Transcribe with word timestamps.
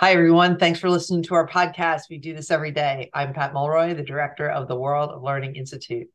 Hi, 0.00 0.12
everyone. 0.12 0.56
Thanks 0.56 0.80
for 0.80 0.88
listening 0.88 1.22
to 1.24 1.34
our 1.34 1.46
podcast. 1.46 2.04
We 2.08 2.16
do 2.16 2.32
this 2.32 2.50
every 2.50 2.70
day. 2.70 3.10
I'm 3.12 3.34
Pat 3.34 3.52
Mulroy, 3.52 3.92
the 3.92 4.02
director 4.02 4.48
of 4.48 4.66
the 4.66 4.74
World 4.74 5.10
of 5.10 5.22
Learning 5.22 5.56
Institute. 5.56 6.06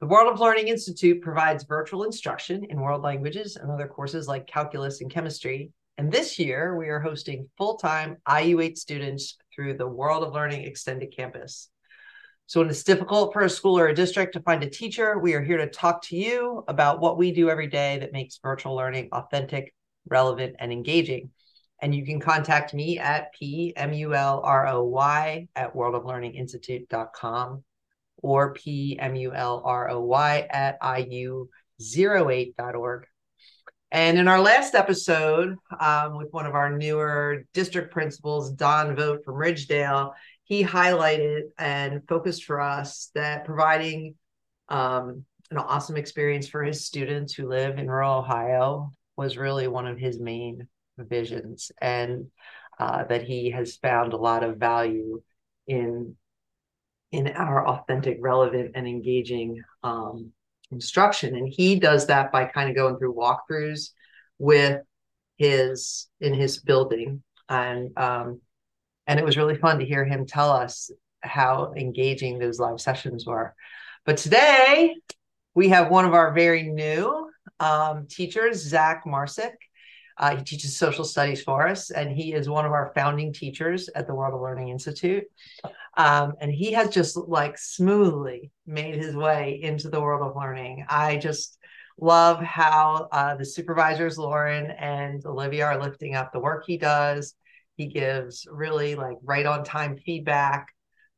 The 0.00 0.06
World 0.06 0.30
of 0.30 0.38
Learning 0.38 0.68
Institute 0.68 1.22
provides 1.22 1.64
virtual 1.64 2.02
instruction 2.02 2.66
in 2.68 2.78
world 2.78 3.00
languages 3.00 3.56
and 3.56 3.70
other 3.70 3.86
courses 3.86 4.28
like 4.28 4.46
calculus 4.46 5.00
and 5.00 5.10
chemistry. 5.10 5.70
And 5.96 6.12
this 6.12 6.38
year, 6.38 6.76
we 6.76 6.90
are 6.90 7.00
hosting 7.00 7.48
full 7.56 7.78
time 7.78 8.18
IU8 8.28 8.76
students 8.76 9.38
through 9.54 9.78
the 9.78 9.88
World 9.88 10.24
of 10.24 10.34
Learning 10.34 10.64
Extended 10.64 11.16
Campus. 11.16 11.70
So, 12.48 12.60
when 12.60 12.68
it's 12.68 12.84
difficult 12.84 13.32
for 13.32 13.40
a 13.40 13.48
school 13.48 13.78
or 13.78 13.88
a 13.88 13.94
district 13.94 14.34
to 14.34 14.42
find 14.42 14.62
a 14.62 14.68
teacher, 14.68 15.18
we 15.18 15.32
are 15.32 15.42
here 15.42 15.56
to 15.56 15.68
talk 15.68 16.02
to 16.08 16.16
you 16.18 16.64
about 16.68 17.00
what 17.00 17.16
we 17.16 17.32
do 17.32 17.48
every 17.48 17.68
day 17.68 17.98
that 18.00 18.12
makes 18.12 18.40
virtual 18.42 18.76
learning 18.76 19.08
authentic, 19.10 19.72
relevant, 20.06 20.56
and 20.58 20.70
engaging. 20.70 21.30
And 21.82 21.94
you 21.94 22.06
can 22.06 22.18
contact 22.20 22.72
me 22.72 22.98
at 22.98 23.34
pmulroy 23.34 25.48
at 25.56 25.74
worldoflearninginstitute.com 25.74 27.64
or 28.18 28.54
pmulroy 28.54 30.46
at 30.48 30.80
iu08.org. 30.80 33.06
And 33.90 34.18
in 34.18 34.28
our 34.28 34.40
last 34.40 34.74
episode, 34.74 35.56
um, 35.78 36.16
with 36.16 36.32
one 36.32 36.46
of 36.46 36.54
our 36.54 36.70
newer 36.70 37.44
district 37.52 37.92
principals, 37.92 38.52
Don 38.52 38.96
Vogt 38.96 39.22
from 39.24 39.34
Ridgedale, 39.34 40.14
he 40.44 40.64
highlighted 40.64 41.42
and 41.58 42.00
focused 42.08 42.44
for 42.44 42.58
us 42.60 43.10
that 43.14 43.44
providing 43.44 44.14
um, 44.68 45.24
an 45.50 45.58
awesome 45.58 45.96
experience 45.96 46.48
for 46.48 46.62
his 46.62 46.86
students 46.86 47.34
who 47.34 47.48
live 47.48 47.78
in 47.78 47.88
rural 47.88 48.20
Ohio 48.20 48.94
was 49.16 49.36
really 49.36 49.66
one 49.68 49.86
of 49.86 49.98
his 49.98 50.18
main 50.18 50.68
visions 50.98 51.72
and 51.80 52.26
uh, 52.78 53.04
that 53.04 53.22
he 53.22 53.50
has 53.50 53.76
found 53.76 54.12
a 54.12 54.16
lot 54.16 54.42
of 54.42 54.56
value 54.56 55.22
in 55.66 56.16
in 57.12 57.28
our 57.28 57.68
authentic 57.68 58.16
relevant 58.20 58.72
and 58.74 58.88
engaging 58.88 59.62
um, 59.82 60.32
instruction. 60.70 61.36
And 61.36 61.46
he 61.46 61.78
does 61.78 62.06
that 62.06 62.32
by 62.32 62.46
kind 62.46 62.70
of 62.70 62.76
going 62.76 62.96
through 62.96 63.14
walkthroughs 63.14 63.90
with 64.38 64.80
his 65.36 66.08
in 66.20 66.34
his 66.34 66.58
building. 66.60 67.22
And 67.48 67.96
um, 67.98 68.40
and 69.06 69.18
it 69.18 69.24
was 69.24 69.36
really 69.36 69.56
fun 69.56 69.78
to 69.78 69.84
hear 69.84 70.04
him 70.04 70.26
tell 70.26 70.50
us 70.50 70.90
how 71.20 71.74
engaging 71.76 72.38
those 72.38 72.58
live 72.58 72.80
sessions 72.80 73.26
were. 73.26 73.54
But 74.04 74.16
today 74.16 74.94
we 75.54 75.68
have 75.68 75.90
one 75.90 76.04
of 76.04 76.14
our 76.14 76.32
very 76.32 76.62
new 76.62 77.30
um, 77.60 78.06
teachers 78.08 78.56
Zach 78.66 79.04
Marsic 79.06 79.52
uh, 80.18 80.36
he 80.36 80.44
teaches 80.44 80.76
social 80.76 81.04
studies 81.04 81.42
for 81.42 81.66
us, 81.66 81.90
and 81.90 82.10
he 82.10 82.32
is 82.32 82.48
one 82.48 82.66
of 82.66 82.72
our 82.72 82.92
founding 82.94 83.32
teachers 83.32 83.88
at 83.94 84.06
the 84.06 84.14
World 84.14 84.34
of 84.34 84.40
Learning 84.40 84.68
Institute. 84.68 85.24
Um, 85.96 86.34
and 86.40 86.50
he 86.50 86.72
has 86.72 86.90
just 86.90 87.16
like 87.16 87.58
smoothly 87.58 88.50
made 88.66 88.96
his 88.96 89.14
way 89.14 89.60
into 89.62 89.88
the 89.88 90.00
world 90.00 90.26
of 90.26 90.36
learning. 90.36 90.86
I 90.88 91.16
just 91.16 91.58
love 92.00 92.40
how 92.42 93.08
uh, 93.12 93.36
the 93.36 93.44
supervisors, 93.44 94.18
Lauren 94.18 94.70
and 94.70 95.24
Olivia, 95.26 95.66
are 95.66 95.82
lifting 95.82 96.14
up 96.14 96.32
the 96.32 96.40
work 96.40 96.64
he 96.66 96.78
does. 96.78 97.34
He 97.76 97.86
gives 97.86 98.46
really 98.50 98.94
like 98.94 99.16
right 99.22 99.46
on 99.46 99.64
time 99.64 99.96
feedback 99.96 100.68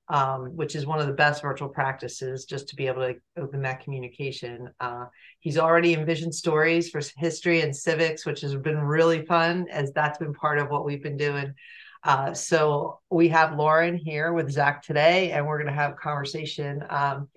um, 0.09 0.55
which 0.57 0.77
is 0.77 0.87
one 0.87 1.01
of 1.01 1.07
the 1.07 1.13
best 1.13 1.43
virtual 1.43 1.69
practices 1.69 2.45
just 2.45 2.69
to 2.69 2.77
be 2.77 2.87
able 2.87 3.03
to 3.03 3.15
open 3.39 3.63
that 3.63 3.83
communication. 3.83 4.71
Uh, 4.81 5.07
he's 5.41 5.59
already 5.59 5.95
envisioned 5.95 6.35
stories 6.35 6.91
for 6.91 7.01
history 7.17 7.63
and 7.63 7.75
civics, 7.75 8.27
which 8.27 8.43
has 8.43 8.55
been 8.55 8.79
really 8.79 9.25
fun 9.25 9.67
as 9.71 9.93
that's 9.93 10.19
been 10.19 10.35
part 10.35 10.59
of 10.59 10.69
what 10.69 10.85
we've 10.85 11.03
been 11.03 11.17
doing. 11.17 11.55
Uh, 12.03 12.35
so 12.35 13.01
we 13.11 13.29
have 13.29 13.57
Lauren 13.57 13.97
here 13.97 14.35
with 14.35 14.51
Zach 14.51 14.83
today, 14.83 15.31
and 15.31 15.47
we're 15.47 15.57
going 15.57 15.73
to 15.75 15.81
have 15.81 15.93
a 15.93 15.97
conversation 15.97 16.85
um, 16.91 17.31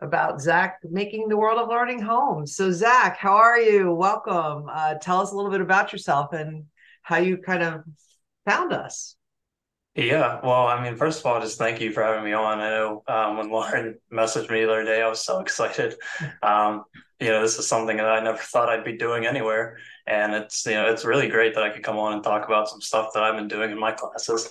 about 0.00 0.42
Zach 0.42 0.78
making 0.84 1.28
the 1.28 1.38
world 1.38 1.58
of 1.58 1.70
learning 1.70 2.02
home. 2.02 2.46
So 2.46 2.70
Zach, 2.70 3.16
how 3.16 3.36
are 3.36 3.58
you? 3.58 3.92
Welcome. 3.92 4.66
Uh, 4.70 4.94
tell 5.00 5.20
us 5.22 5.32
a 5.32 5.34
little 5.34 5.50
bit 5.50 5.62
about 5.62 5.92
yourself 5.92 6.34
and 6.34 6.64
how 7.02 7.16
you 7.16 7.38
kind 7.38 7.62
of 7.62 7.82
found 8.44 8.74
us. 8.74 9.16
Yeah, 9.98 10.38
well, 10.44 10.68
I 10.68 10.80
mean, 10.80 10.94
first 10.94 11.18
of 11.18 11.26
all, 11.26 11.40
just 11.40 11.58
thank 11.58 11.80
you 11.80 11.90
for 11.90 12.04
having 12.04 12.22
me 12.22 12.32
on. 12.32 12.60
I 12.60 12.70
know 12.70 13.02
um, 13.08 13.36
when 13.36 13.50
Lauren 13.50 13.98
messaged 14.12 14.48
me 14.48 14.60
the 14.64 14.70
other 14.70 14.84
day, 14.84 15.02
I 15.02 15.08
was 15.08 15.24
so 15.24 15.40
excited. 15.40 15.96
Um, 16.40 16.84
you 17.18 17.26
know, 17.30 17.42
this 17.42 17.58
is 17.58 17.66
something 17.66 17.96
that 17.96 18.06
I 18.06 18.20
never 18.22 18.38
thought 18.38 18.68
I'd 18.68 18.84
be 18.84 18.96
doing 18.96 19.26
anywhere, 19.26 19.78
and 20.06 20.34
it's 20.34 20.64
you 20.66 20.74
know, 20.74 20.88
it's 20.88 21.04
really 21.04 21.26
great 21.26 21.52
that 21.56 21.64
I 21.64 21.70
could 21.70 21.82
come 21.82 21.98
on 21.98 22.12
and 22.12 22.22
talk 22.22 22.46
about 22.46 22.68
some 22.68 22.80
stuff 22.80 23.08
that 23.14 23.24
I've 23.24 23.34
been 23.34 23.48
doing 23.48 23.72
in 23.72 23.80
my 23.80 23.90
classes. 23.90 24.48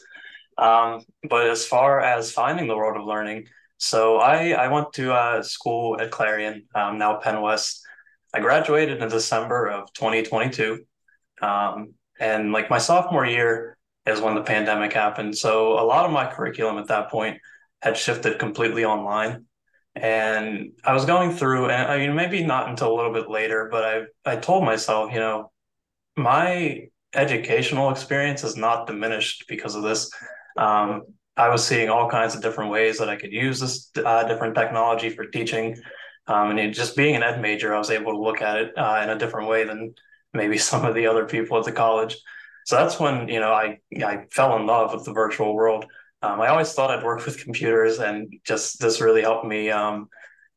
Um, 0.58 1.06
but 1.30 1.48
as 1.50 1.66
far 1.66 2.02
as 2.02 2.30
finding 2.34 2.68
the 2.68 2.76
world 2.76 3.00
of 3.00 3.08
learning, 3.08 3.48
so 3.78 4.18
I 4.18 4.50
I 4.50 4.68
went 4.68 4.92
to 4.96 5.14
uh, 5.14 5.42
school 5.44 5.98
at 6.02 6.12
Clarion, 6.12 6.66
um, 6.76 6.98
now 6.98 7.20
Penn 7.22 7.42
West. 7.42 7.82
I 8.34 8.42
graduated 8.42 9.02
in 9.02 9.08
December 9.08 9.68
of 9.70 9.94
2022, 9.94 10.84
um, 11.42 11.94
and 12.20 12.52
like 12.52 12.70
my 12.70 12.80
sophomore 12.80 13.26
year 13.26 13.77
is 14.08 14.22
when 14.22 14.36
the 14.36 14.42
pandemic 14.42 14.94
happened. 14.94 15.38
So 15.38 15.74
a 15.74 15.84
lot 15.84 16.06
of 16.06 16.12
my 16.12 16.32
curriculum 16.32 16.78
at 16.78 16.88
that 16.88 17.10
point 17.10 17.40
had 17.82 17.98
shifted 17.98 18.40
completely 18.40 18.86
online. 18.86 19.46
And 19.96 20.74
I 20.86 20.94
was 20.94 21.06
going 21.06 21.32
through, 21.32 21.70
and 21.70 21.92
I 21.92 21.98
mean, 21.98 22.16
maybe 22.16 22.44
not 22.44 22.70
until 22.70 22.94
a 22.94 22.96
little 22.96 23.14
bit 23.14 23.30
later, 23.30 23.68
but 23.72 23.84
I, 23.84 24.34
I 24.34 24.36
told 24.36 24.64
myself, 24.64 25.12
you 25.12 25.20
know, 25.20 25.52
my 26.16 26.88
educational 27.14 27.90
experience 27.90 28.44
is 28.44 28.56
not 28.56 28.88
diminished 28.88 29.46
because 29.48 29.76
of 29.76 29.84
this. 29.84 30.12
Um, 30.56 31.04
I 31.36 31.50
was 31.50 31.66
seeing 31.66 31.90
all 31.90 32.10
kinds 32.10 32.36
of 32.36 32.42
different 32.42 32.72
ways 32.72 32.98
that 33.00 33.10
I 33.10 33.16
could 33.16 33.32
use 33.32 33.60
this 33.60 33.92
uh, 34.04 34.24
different 34.28 34.56
technology 34.56 35.10
for 35.10 35.26
teaching. 35.26 35.78
Um, 36.28 36.52
and 36.52 36.60
it, 36.60 36.72
just 36.72 36.96
being 36.96 37.16
an 37.16 37.24
ed 37.24 37.42
major, 37.42 37.74
I 37.74 37.78
was 37.78 37.92
able 37.92 38.12
to 38.12 38.20
look 38.20 38.42
at 38.42 38.58
it 38.58 38.78
uh, 38.78 39.02
in 39.04 39.10
a 39.10 39.18
different 39.18 39.48
way 39.48 39.64
than 39.64 39.94
maybe 40.34 40.58
some 40.70 40.86
of 40.86 40.96
the 40.96 41.08
other 41.08 41.26
people 41.26 41.58
at 41.58 41.64
the 41.64 41.72
college. 41.72 42.18
So 42.68 42.76
that's 42.76 43.00
when 43.00 43.30
you 43.30 43.40
know 43.40 43.54
I 43.54 43.80
I 44.06 44.26
fell 44.30 44.58
in 44.58 44.66
love 44.66 44.94
with 44.94 45.06
the 45.06 45.14
virtual 45.14 45.56
world. 45.56 45.86
Um, 46.22 46.42
I 46.42 46.50
always 46.50 46.74
thought 46.74 46.92
I'd 46.92 47.06
work 47.06 47.26
with 47.26 47.42
computers, 47.42 48.00
and 48.00 48.34
just 48.44 48.82
this 48.82 49.00
really 49.00 49.22
helped 49.22 49.46
me 49.46 49.70
um, 49.72 50.10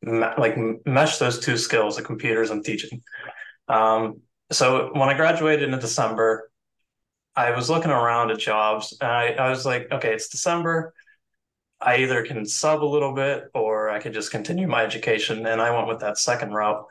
me- 0.02 0.34
like 0.36 0.56
mesh 0.84 1.18
those 1.18 1.38
two 1.38 1.56
skills, 1.56 1.94
the 1.96 2.02
computers 2.02 2.50
and 2.50 2.64
teaching. 2.64 3.00
Um, 3.68 4.22
so 4.50 4.90
when 4.92 5.08
I 5.08 5.14
graduated 5.14 5.72
in 5.72 5.78
December, 5.78 6.50
I 7.36 7.52
was 7.52 7.70
looking 7.70 7.92
around 7.92 8.32
at 8.32 8.38
jobs, 8.40 8.96
and 9.00 9.08
I, 9.08 9.26
I 9.34 9.50
was 9.50 9.64
like, 9.64 9.86
okay, 9.92 10.12
it's 10.12 10.30
December. 10.30 10.92
I 11.80 11.98
either 11.98 12.24
can 12.24 12.44
sub 12.44 12.82
a 12.82 12.84
little 12.84 13.14
bit, 13.14 13.44
or 13.54 13.88
I 13.88 14.00
could 14.00 14.14
just 14.14 14.32
continue 14.32 14.66
my 14.66 14.82
education, 14.84 15.46
and 15.46 15.60
I 15.60 15.70
went 15.70 15.86
with 15.86 16.00
that 16.00 16.18
second 16.18 16.54
route. 16.54 16.84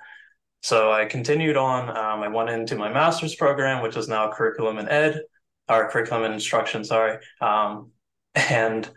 So 0.62 0.92
I 0.92 1.06
continued 1.06 1.58
on. 1.58 1.90
Um, 1.90 2.22
I 2.22 2.28
went 2.28 2.50
into 2.50 2.76
my 2.76 2.92
master's 2.92 3.36
program, 3.36 3.82
which 3.82 3.96
is 3.96 4.08
now 4.08 4.32
curriculum 4.32 4.78
and 4.78 4.90
ed, 4.90 5.22
or 5.70 5.90
curriculum 5.90 6.26
and 6.26 6.34
instruction, 6.34 6.84
sorry. 6.84 7.18
Um, 7.42 7.92
and 8.36 8.90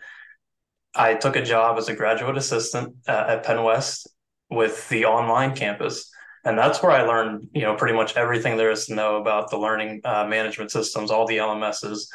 I 0.95 1.15
took 1.15 1.37
a 1.37 1.45
job 1.45 1.79
as 1.79 1.89
a 1.89 1.97
graduate 1.97 2.37
assistant 2.37 2.97
uh, 3.09 3.25
at 3.29 3.45
Penn 3.45 3.63
West 3.63 4.09
with 4.51 4.89
the 4.89 5.07
online 5.07 5.55
campus. 5.55 6.11
And 6.45 6.59
that's 6.59 6.83
where 6.83 6.93
I 6.93 7.03
learned, 7.03 7.49
you 7.55 7.63
know, 7.63 7.77
pretty 7.77 7.95
much 7.95 8.17
everything 8.17 8.57
there 8.57 8.71
is 8.71 8.87
to 8.87 8.95
know 8.95 9.17
about 9.17 9.49
the 9.51 9.59
learning 9.59 10.01
uh, 10.05 10.27
management 10.27 10.73
systems, 10.73 11.11
all 11.11 11.27
the 11.27 11.39
LMSs. 11.39 12.09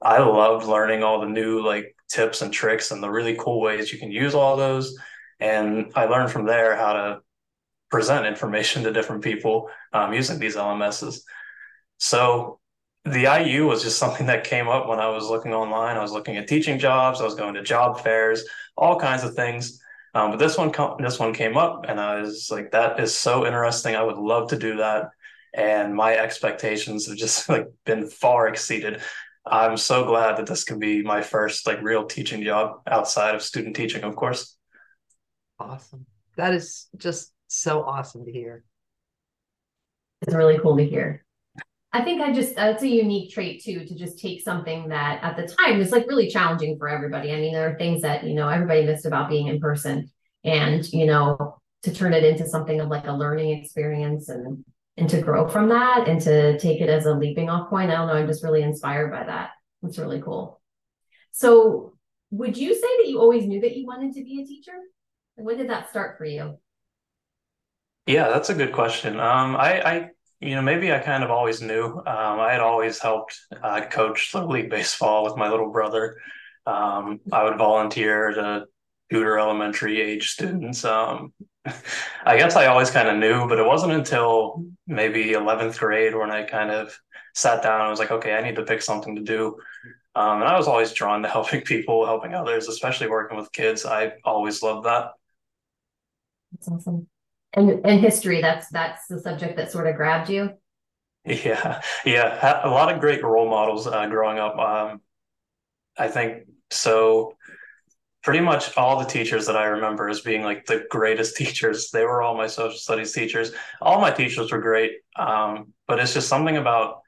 I 0.00 0.18
loved 0.20 0.66
learning 0.66 1.02
all 1.02 1.20
the 1.20 1.26
new 1.26 1.60
like 1.60 1.94
tips 2.08 2.42
and 2.42 2.52
tricks 2.52 2.90
and 2.90 3.02
the 3.02 3.10
really 3.10 3.36
cool 3.38 3.60
ways 3.60 3.92
you 3.92 3.98
can 3.98 4.10
use 4.10 4.34
all 4.34 4.56
those. 4.56 4.96
And 5.40 5.90
I 5.96 6.04
learned 6.04 6.30
from 6.30 6.46
there 6.46 6.76
how 6.76 6.92
to 6.92 7.20
present 7.92 8.26
information 8.26 8.82
to 8.82 8.92
different 8.92 9.22
people 9.22 9.70
um, 9.92 10.12
using 10.12 10.38
these 10.40 10.56
LMSs. 10.56 11.20
So 11.98 12.58
the 13.04 13.44
IU 13.44 13.66
was 13.66 13.82
just 13.82 13.98
something 13.98 14.26
that 14.26 14.44
came 14.44 14.66
up 14.66 14.88
when 14.88 14.98
I 14.98 15.08
was 15.08 15.28
looking 15.28 15.52
online. 15.52 15.96
I 15.96 16.02
was 16.02 16.10
looking 16.10 16.36
at 16.36 16.48
teaching 16.48 16.78
jobs. 16.78 17.20
I 17.20 17.24
was 17.24 17.34
going 17.34 17.54
to 17.54 17.62
job 17.62 18.00
fairs, 18.00 18.44
all 18.76 18.98
kinds 18.98 19.22
of 19.22 19.34
things. 19.34 19.78
Um, 20.14 20.30
but 20.30 20.38
this 20.38 20.58
one, 20.58 20.72
this 20.98 21.18
one 21.18 21.32
came 21.32 21.56
up, 21.56 21.86
and 21.88 22.00
I 22.00 22.20
was 22.20 22.50
like, 22.50 22.70
"That 22.72 23.00
is 23.00 23.16
so 23.16 23.46
interesting. 23.46 23.94
I 23.94 24.02
would 24.02 24.18
love 24.18 24.48
to 24.50 24.58
do 24.58 24.76
that." 24.76 25.10
And 25.54 25.94
my 25.94 26.16
expectations 26.16 27.06
have 27.06 27.16
just 27.16 27.48
like 27.54 27.66
been 27.84 28.08
far 28.08 28.48
exceeded. 28.48 29.00
I'm 29.44 29.76
so 29.76 30.04
glad 30.04 30.36
that 30.36 30.46
this 30.46 30.64
can 30.64 30.78
be 30.78 31.02
my 31.02 31.22
first 31.22 31.66
like 31.66 31.82
real 31.82 32.04
teaching 32.04 32.42
job 32.44 32.82
outside 32.86 33.34
of 33.34 33.42
student 33.42 33.74
teaching, 33.74 34.04
of 34.04 34.14
course. 34.16 34.56
Awesome. 35.58 36.06
That 36.36 36.54
is 36.54 36.88
just 36.96 37.32
so 37.52 37.82
awesome 37.82 38.24
to 38.24 38.32
hear. 38.32 38.64
It's 40.22 40.34
really 40.34 40.58
cool 40.58 40.76
to 40.76 40.84
hear. 40.84 41.24
I 41.92 42.02
think 42.02 42.22
I 42.22 42.32
just 42.32 42.56
uh, 42.56 42.72
that's 42.72 42.82
a 42.82 42.88
unique 42.88 43.30
trait 43.30 43.62
too 43.62 43.84
to 43.84 43.94
just 43.94 44.18
take 44.18 44.40
something 44.40 44.88
that 44.88 45.22
at 45.22 45.36
the 45.36 45.46
time 45.46 45.78
was 45.78 45.92
like 45.92 46.06
really 46.06 46.28
challenging 46.28 46.78
for 46.78 46.88
everybody. 46.88 47.32
I 47.32 47.36
mean, 47.36 47.52
there 47.52 47.68
are 47.68 47.76
things 47.76 48.00
that 48.02 48.24
you 48.24 48.34
know 48.34 48.48
everybody 48.48 48.86
missed 48.86 49.04
about 49.04 49.28
being 49.28 49.48
in 49.48 49.60
person, 49.60 50.10
and 50.44 50.90
you 50.92 51.04
know 51.04 51.58
to 51.82 51.92
turn 51.92 52.14
it 52.14 52.24
into 52.24 52.48
something 52.48 52.80
of 52.80 52.88
like 52.88 53.06
a 53.06 53.12
learning 53.12 53.58
experience 53.58 54.30
and 54.30 54.64
and 54.96 55.10
to 55.10 55.20
grow 55.20 55.48
from 55.48 55.68
that 55.68 56.08
and 56.08 56.20
to 56.22 56.58
take 56.58 56.80
it 56.80 56.88
as 56.88 57.04
a 57.04 57.12
leaping 57.12 57.50
off 57.50 57.68
point. 57.68 57.90
I 57.90 57.96
don't 57.96 58.06
know. 58.06 58.14
I'm 58.14 58.26
just 58.26 58.44
really 58.44 58.62
inspired 58.62 59.10
by 59.10 59.24
that. 59.24 59.50
It's 59.82 59.98
really 59.98 60.22
cool. 60.22 60.62
So, 61.32 61.94
would 62.30 62.56
you 62.56 62.74
say 62.74 62.96
that 62.98 63.08
you 63.08 63.20
always 63.20 63.44
knew 63.44 63.60
that 63.60 63.76
you 63.76 63.86
wanted 63.86 64.14
to 64.14 64.24
be 64.24 64.40
a 64.40 64.46
teacher? 64.46 64.72
When 65.34 65.58
did 65.58 65.68
that 65.68 65.90
start 65.90 66.16
for 66.16 66.24
you? 66.24 66.58
Yeah, 68.06 68.28
that's 68.28 68.50
a 68.50 68.54
good 68.54 68.72
question. 68.72 69.20
Um, 69.20 69.56
I, 69.56 69.80
I, 69.82 70.08
you 70.40 70.54
know, 70.56 70.62
maybe 70.62 70.92
I 70.92 70.98
kind 70.98 71.22
of 71.22 71.30
always 71.30 71.62
knew. 71.62 71.84
Um, 71.98 72.40
I 72.40 72.50
had 72.52 72.60
always 72.60 72.98
helped 72.98 73.38
uh, 73.62 73.82
coach 73.86 74.34
little 74.34 74.50
league 74.50 74.70
baseball 74.70 75.24
with 75.24 75.36
my 75.36 75.48
little 75.50 75.70
brother. 75.70 76.16
Um, 76.66 77.20
I 77.32 77.44
would 77.44 77.58
volunteer 77.58 78.32
to 78.32 78.66
tutor 79.10 79.38
elementary 79.38 80.00
age 80.00 80.30
students. 80.30 80.84
Um, 80.84 81.32
I 82.24 82.36
guess 82.36 82.56
I 82.56 82.66
always 82.66 82.90
kind 82.90 83.08
of 83.08 83.16
knew, 83.18 83.48
but 83.48 83.58
it 83.58 83.66
wasn't 83.66 83.92
until 83.92 84.64
maybe 84.86 85.32
11th 85.32 85.78
grade 85.78 86.14
when 86.14 86.30
I 86.30 86.42
kind 86.42 86.70
of 86.70 86.98
sat 87.34 87.62
down 87.62 87.82
and 87.82 87.90
was 87.90 88.00
like, 88.00 88.10
okay, 88.10 88.34
I 88.34 88.42
need 88.42 88.56
to 88.56 88.64
pick 88.64 88.82
something 88.82 89.14
to 89.14 89.22
do. 89.22 89.56
Um, 90.16 90.40
and 90.40 90.48
I 90.48 90.56
was 90.58 90.68
always 90.68 90.92
drawn 90.92 91.22
to 91.22 91.28
helping 91.30 91.62
people, 91.62 92.06
helping 92.06 92.34
others, 92.34 92.68
especially 92.68 93.08
working 93.08 93.36
with 93.38 93.52
kids. 93.52 93.86
I 93.86 94.14
always 94.24 94.62
loved 94.62 94.86
that. 94.86 95.12
That's 96.52 96.68
awesome. 96.68 97.08
And 97.54 97.84
and 97.84 98.00
history, 98.00 98.40
that's 98.40 98.68
that's 98.70 99.06
the 99.08 99.20
subject 99.20 99.56
that 99.56 99.70
sort 99.70 99.86
of 99.86 99.96
grabbed 99.96 100.30
you. 100.30 100.50
Yeah, 101.24 101.82
yeah, 102.04 102.60
a 102.64 102.70
lot 102.70 102.92
of 102.92 103.00
great 103.00 103.22
role 103.22 103.48
models 103.48 103.86
uh, 103.86 104.06
growing 104.06 104.38
up. 104.38 104.58
Um, 104.58 105.00
I 105.96 106.08
think 106.08 106.44
so. 106.70 107.36
Pretty 108.24 108.40
much 108.40 108.76
all 108.76 109.00
the 109.00 109.04
teachers 109.04 109.46
that 109.46 109.56
I 109.56 109.64
remember 109.64 110.08
as 110.08 110.20
being 110.20 110.42
like 110.42 110.64
the 110.66 110.84
greatest 110.90 111.36
teachers, 111.36 111.90
they 111.90 112.04
were 112.04 112.22
all 112.22 112.36
my 112.36 112.46
social 112.46 112.78
studies 112.78 113.12
teachers. 113.12 113.52
All 113.80 114.00
my 114.00 114.10
teachers 114.10 114.50
were 114.50 114.60
great, 114.60 114.92
um, 115.16 115.72
but 115.86 115.98
it's 115.98 116.14
just 116.14 116.28
something 116.28 116.56
about 116.56 117.00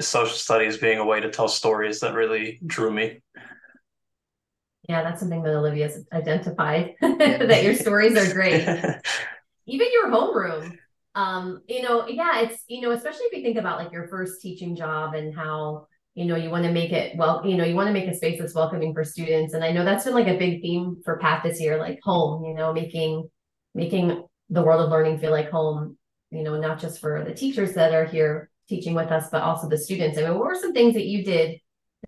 social 0.00 0.36
studies 0.36 0.76
being 0.76 0.98
a 0.98 1.04
way 1.04 1.20
to 1.20 1.30
tell 1.30 1.48
stories 1.48 2.00
that 2.00 2.14
really 2.14 2.60
drew 2.66 2.90
me. 2.90 3.20
Yeah, 4.88 5.02
that's 5.02 5.20
something 5.20 5.42
that 5.42 5.54
Olivia's 5.54 6.04
identified 6.12 6.94
that 7.00 7.62
your 7.64 7.74
stories 7.74 8.16
are 8.16 8.32
great. 8.32 8.66
Even 9.66 9.88
your 9.92 10.10
homeroom. 10.10 10.76
Um, 11.14 11.62
you 11.68 11.82
know, 11.82 12.08
yeah, 12.08 12.40
it's 12.40 12.64
you 12.68 12.80
know, 12.80 12.90
especially 12.90 13.26
if 13.26 13.36
you 13.36 13.42
think 13.42 13.56
about 13.56 13.78
like 13.78 13.92
your 13.92 14.08
first 14.08 14.42
teaching 14.42 14.74
job 14.74 15.14
and 15.14 15.34
how 15.34 15.86
you 16.14 16.24
know 16.24 16.36
you 16.36 16.50
want 16.50 16.64
to 16.64 16.72
make 16.72 16.92
it 16.92 17.16
well, 17.16 17.42
you 17.46 17.56
know, 17.56 17.64
you 17.64 17.74
want 17.74 17.86
to 17.86 17.92
make 17.92 18.08
a 18.08 18.14
space 18.14 18.38
that's 18.38 18.54
welcoming 18.54 18.92
for 18.92 19.04
students. 19.04 19.54
And 19.54 19.64
I 19.64 19.70
know 19.70 19.84
that's 19.84 20.04
been 20.04 20.14
like 20.14 20.26
a 20.26 20.38
big 20.38 20.60
theme 20.60 21.00
for 21.04 21.18
Pat 21.18 21.42
this 21.44 21.60
year, 21.60 21.78
like 21.78 22.00
home, 22.02 22.44
you 22.44 22.54
know, 22.54 22.72
making 22.72 23.28
making 23.74 24.24
the 24.50 24.62
world 24.62 24.84
of 24.84 24.90
learning 24.90 25.18
feel 25.18 25.30
like 25.30 25.50
home, 25.50 25.96
you 26.30 26.42
know, 26.42 26.58
not 26.58 26.80
just 26.80 27.00
for 27.00 27.24
the 27.24 27.34
teachers 27.34 27.74
that 27.74 27.94
are 27.94 28.04
here 28.04 28.50
teaching 28.68 28.94
with 28.94 29.10
us, 29.10 29.28
but 29.30 29.42
also 29.42 29.68
the 29.68 29.78
students. 29.78 30.18
I 30.18 30.22
mean, 30.22 30.34
what 30.34 30.46
were 30.46 30.54
some 30.54 30.72
things 30.72 30.94
that 30.94 31.06
you 31.06 31.24
did 31.24 31.58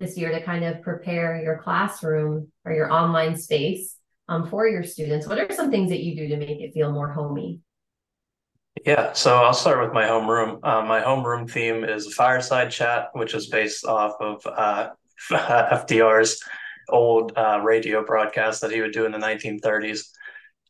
this 0.00 0.16
year 0.16 0.30
to 0.32 0.42
kind 0.42 0.64
of 0.64 0.82
prepare 0.82 1.40
your 1.42 1.58
classroom 1.58 2.50
or 2.64 2.72
your 2.72 2.92
online 2.92 3.36
space 3.36 3.95
um, 4.28 4.48
for 4.48 4.68
your 4.68 4.82
students? 4.82 5.26
What 5.26 5.38
are 5.38 5.52
some 5.52 5.70
things 5.70 5.90
that 5.90 6.00
you 6.00 6.16
do 6.16 6.28
to 6.28 6.36
make 6.36 6.60
it 6.60 6.72
feel 6.72 6.92
more 6.92 7.08
homey? 7.08 7.60
Yeah, 8.84 9.12
so 9.14 9.36
I'll 9.36 9.54
start 9.54 9.82
with 9.82 9.92
my 9.92 10.04
homeroom. 10.04 10.60
Uh, 10.62 10.82
my 10.82 11.00
homeroom 11.00 11.50
theme 11.50 11.82
is 11.82 12.14
fireside 12.14 12.70
chat, 12.70 13.08
which 13.14 13.34
is 13.34 13.48
based 13.48 13.86
off 13.86 14.14
of 14.20 14.46
uh, 14.46 14.90
FDR's 15.30 16.42
old 16.88 17.32
uh, 17.36 17.60
radio 17.64 18.04
broadcast 18.04 18.60
that 18.60 18.70
he 18.70 18.80
would 18.80 18.92
do 18.92 19.06
in 19.06 19.12
the 19.12 19.18
1930s. 19.18 20.08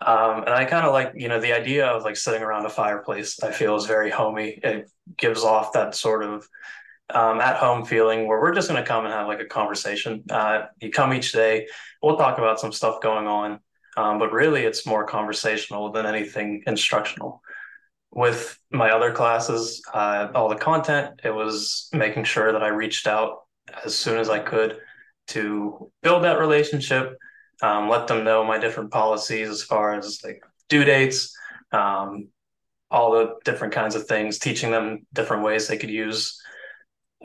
Um, 0.00 0.41
and 0.41 0.50
I 0.50 0.64
kind 0.67 0.87
of 0.87 0.93
like, 0.93 1.12
you 1.14 1.29
know, 1.29 1.41
the 1.41 1.52
idea 1.52 1.87
of 1.87 2.05
like 2.05 2.17
sitting 2.17 2.43
around 2.43 2.67
a 2.67 2.70
fireplace, 2.70 3.43
I 3.43 3.50
feel 3.50 3.76
is 3.76 3.87
very 3.87 4.11
homey. 4.11 4.61
It 4.62 4.91
gives 5.17 5.43
off 5.43 5.73
that 5.73 5.94
sort 5.94 6.23
of 6.23 6.47
um, 7.11 7.41
at 7.41 7.56
home 7.56 7.85
feeling 7.85 8.26
where 8.26 8.41
we're 8.41 8.55
just 8.55 8.69
going 8.69 8.82
to 8.82 8.87
come 8.87 9.05
and 9.05 9.14
have 9.14 9.26
like 9.26 9.41
a 9.41 9.47
conversation. 9.47 10.25
Uh, 10.29 10.67
you 10.81 10.91
come 10.91 11.12
each 11.12 11.32
day, 11.32 11.67
we'll 12.03 12.17
talk 12.17 12.38
about 12.38 12.61
some 12.61 12.73
stuff 12.73 13.00
going 13.00 13.26
on, 13.26 13.61
um, 13.97 14.19
but 14.19 14.32
really 14.32 14.62
it's 14.62 14.87
more 14.87 15.05
conversational 15.05 15.93
than 15.93 16.06
anything 16.06 16.62
instructional. 16.67 17.43
With 18.11 18.58
my 18.70 18.91
other 18.91 19.12
classes, 19.12 19.82
uh, 19.93 20.29
all 20.35 20.49
the 20.49 20.56
content, 20.56 21.20
it 21.23 21.35
was 21.35 21.88
making 21.93 22.25
sure 22.25 22.53
that 22.53 22.62
I 22.62 22.69
reached 22.69 23.06
out 23.06 23.43
as 23.85 23.94
soon 23.94 24.19
as 24.19 24.31
I 24.31 24.38
could 24.38 24.79
to 25.29 25.91
build 26.02 26.25
that 26.25 26.38
relationship, 26.38 27.17
um, 27.62 27.88
let 27.88 28.06
them 28.06 28.25
know 28.25 28.44
my 28.44 28.59
different 28.59 28.91
policies 28.91 29.49
as 29.49 29.62
far 29.62 29.99
as 29.99 30.20
like 30.25 30.41
due 30.69 30.85
dates, 30.85 31.37
um, 31.73 32.29
all 32.91 33.12
the 33.12 33.35
different 33.44 33.75
kinds 33.75 33.94
of 33.97 34.06
things, 34.06 34.38
teaching 34.38 34.70
them 34.70 35.06
different 35.12 35.43
ways 35.43 35.67
they 35.67 35.76
could 35.76 35.91
use 35.91 36.41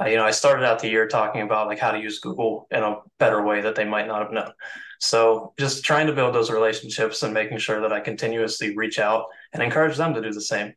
uh, 0.01 0.07
you 0.07 0.15
know, 0.15 0.23
I 0.23 0.31
started 0.31 0.65
out 0.65 0.79
the 0.79 0.89
year 0.89 1.07
talking 1.07 1.41
about 1.41 1.67
like 1.67 1.79
how 1.79 1.91
to 1.91 1.99
use 1.99 2.19
Google 2.19 2.67
in 2.71 2.81
a 2.81 2.97
better 3.19 3.43
way 3.43 3.61
that 3.61 3.75
they 3.75 3.85
might 3.85 4.07
not 4.07 4.21
have 4.21 4.31
known. 4.31 4.51
So 4.99 5.53
just 5.59 5.83
trying 5.83 6.07
to 6.07 6.13
build 6.13 6.33
those 6.33 6.49
relationships 6.49 7.23
and 7.23 7.33
making 7.33 7.57
sure 7.59 7.81
that 7.81 7.93
I 7.93 7.99
continuously 7.99 8.75
reach 8.75 8.99
out 8.99 9.25
and 9.53 9.61
encourage 9.61 9.97
them 9.97 10.13
to 10.13 10.21
do 10.21 10.31
the 10.31 10.41
same. 10.41 10.73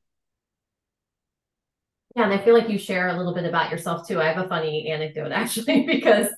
Yeah, 2.16 2.24
and 2.24 2.32
I 2.32 2.44
feel 2.44 2.54
like 2.54 2.68
you 2.68 2.78
share 2.78 3.08
a 3.08 3.16
little 3.16 3.34
bit 3.34 3.44
about 3.44 3.70
yourself 3.70 4.06
too. 4.06 4.20
I 4.20 4.26
have 4.26 4.44
a 4.44 4.48
funny 4.48 4.88
anecdote 4.88 5.32
actually 5.32 5.86
because 5.86 6.28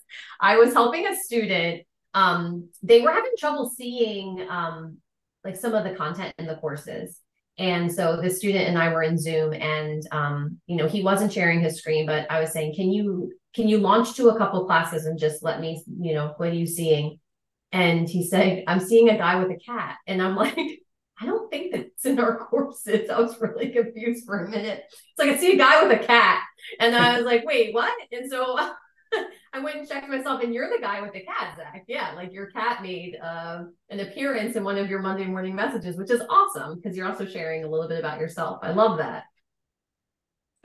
I 0.40 0.56
was 0.56 0.72
helping 0.72 1.06
a 1.06 1.16
student. 1.16 1.82
Um, 2.14 2.70
they 2.82 3.02
were 3.02 3.12
having 3.12 3.32
trouble 3.38 3.68
seeing 3.68 4.46
um, 4.48 4.98
like 5.44 5.56
some 5.56 5.74
of 5.74 5.84
the 5.84 5.94
content 5.94 6.34
in 6.38 6.46
the 6.46 6.56
courses. 6.56 7.20
And 7.58 7.90
so 7.90 8.20
the 8.20 8.30
student 8.30 8.68
and 8.68 8.78
I 8.78 8.92
were 8.92 9.02
in 9.02 9.18
Zoom 9.18 9.54
and 9.54 10.02
um, 10.12 10.60
you 10.66 10.76
know, 10.76 10.86
he 10.86 11.02
wasn't 11.02 11.32
sharing 11.32 11.60
his 11.60 11.78
screen, 11.78 12.06
but 12.06 12.30
I 12.30 12.40
was 12.40 12.52
saying, 12.52 12.74
can 12.74 12.92
you 12.92 13.32
can 13.54 13.68
you 13.68 13.78
launch 13.78 14.14
to 14.16 14.28
a 14.28 14.36
couple 14.36 14.66
classes 14.66 15.06
and 15.06 15.18
just 15.18 15.42
let 15.42 15.60
me, 15.60 15.82
you 15.98 16.14
know, 16.14 16.34
what 16.36 16.50
are 16.50 16.54
you 16.54 16.66
seeing? 16.66 17.18
And 17.72 18.08
he 18.08 18.26
said, 18.26 18.64
I'm 18.66 18.80
seeing 18.80 19.08
a 19.08 19.16
guy 19.16 19.36
with 19.42 19.50
a 19.50 19.58
cat. 19.58 19.96
And 20.06 20.20
I'm 20.20 20.36
like, 20.36 20.58
I 21.18 21.24
don't 21.24 21.50
think 21.50 21.72
that's 21.72 22.04
in 22.04 22.18
our 22.18 22.36
courses. 22.36 23.08
I 23.08 23.18
was 23.18 23.40
really 23.40 23.70
confused 23.70 24.26
for 24.26 24.44
a 24.44 24.50
minute. 24.50 24.84
It's 24.88 25.18
like 25.18 25.30
I 25.30 25.38
see 25.38 25.54
a 25.54 25.56
guy 25.56 25.82
with 25.82 26.00
a 26.00 26.06
cat. 26.06 26.42
And 26.78 26.94
I 26.94 27.16
was 27.16 27.24
like, 27.24 27.46
wait, 27.46 27.74
what? 27.74 27.92
And 28.12 28.30
so 28.30 28.58
I 29.52 29.58
went 29.60 29.76
and 29.76 29.88
checked 29.88 30.08
myself, 30.08 30.42
and 30.42 30.52
you're 30.52 30.68
the 30.68 30.82
guy 30.82 31.00
with 31.00 31.12
the 31.12 31.20
cat, 31.20 31.56
Zach. 31.56 31.84
Yeah, 31.88 32.12
like 32.14 32.32
your 32.32 32.46
cat 32.50 32.82
made 32.82 33.16
uh, 33.22 33.64
an 33.90 34.00
appearance 34.00 34.56
in 34.56 34.64
one 34.64 34.76
of 34.76 34.90
your 34.90 35.00
Monday 35.00 35.24
morning 35.24 35.54
messages, 35.54 35.96
which 35.96 36.10
is 36.10 36.22
awesome 36.28 36.76
because 36.76 36.96
you're 36.96 37.06
also 37.08 37.26
sharing 37.26 37.64
a 37.64 37.68
little 37.68 37.88
bit 37.88 37.98
about 37.98 38.20
yourself. 38.20 38.58
I 38.62 38.72
love 38.72 38.98
that. 38.98 39.24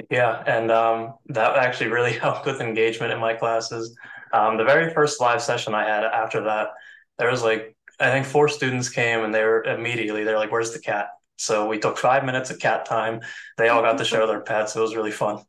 Yeah, 0.09 0.44
and 0.45 0.71
um, 0.71 1.13
that 1.27 1.56
actually 1.56 1.89
really 1.89 2.13
helped 2.19 2.45
with 2.45 2.62
engagement 2.62 3.13
in 3.13 3.19
my 3.19 3.33
classes. 3.33 3.95
Um, 4.33 4.57
the 4.57 4.64
very 4.64 4.94
first 4.94 5.21
live 5.21 5.42
session 5.42 5.73
I 5.73 5.87
had 5.87 6.04
after 6.04 6.44
that, 6.44 6.69
there 7.18 7.30
was 7.30 7.44
like 7.44 7.75
I 7.99 8.09
think 8.11 8.25
four 8.25 8.47
students 8.47 8.90
came, 8.90 9.23
and 9.23 9.33
they 9.33 9.44
were 9.44 9.64
immediately 9.64 10.23
they're 10.23 10.37
like, 10.37 10.52
"Where's 10.52 10.71
the 10.71 10.80
cat?" 10.80 11.09
So 11.37 11.68
we 11.68 11.80
took 11.80 11.97
five 11.97 12.25
minutes 12.25 12.49
of 12.52 12.59
cat 12.59 12.85
time. 12.85 13.21
They 13.57 13.69
all 13.69 13.81
got 13.81 13.97
to 13.97 14.06
show 14.11 14.28
their 14.28 14.42
pets. 14.42 14.75
It 14.75 14.80
was 14.80 14.95
really 14.95 15.11
fun. 15.11 15.44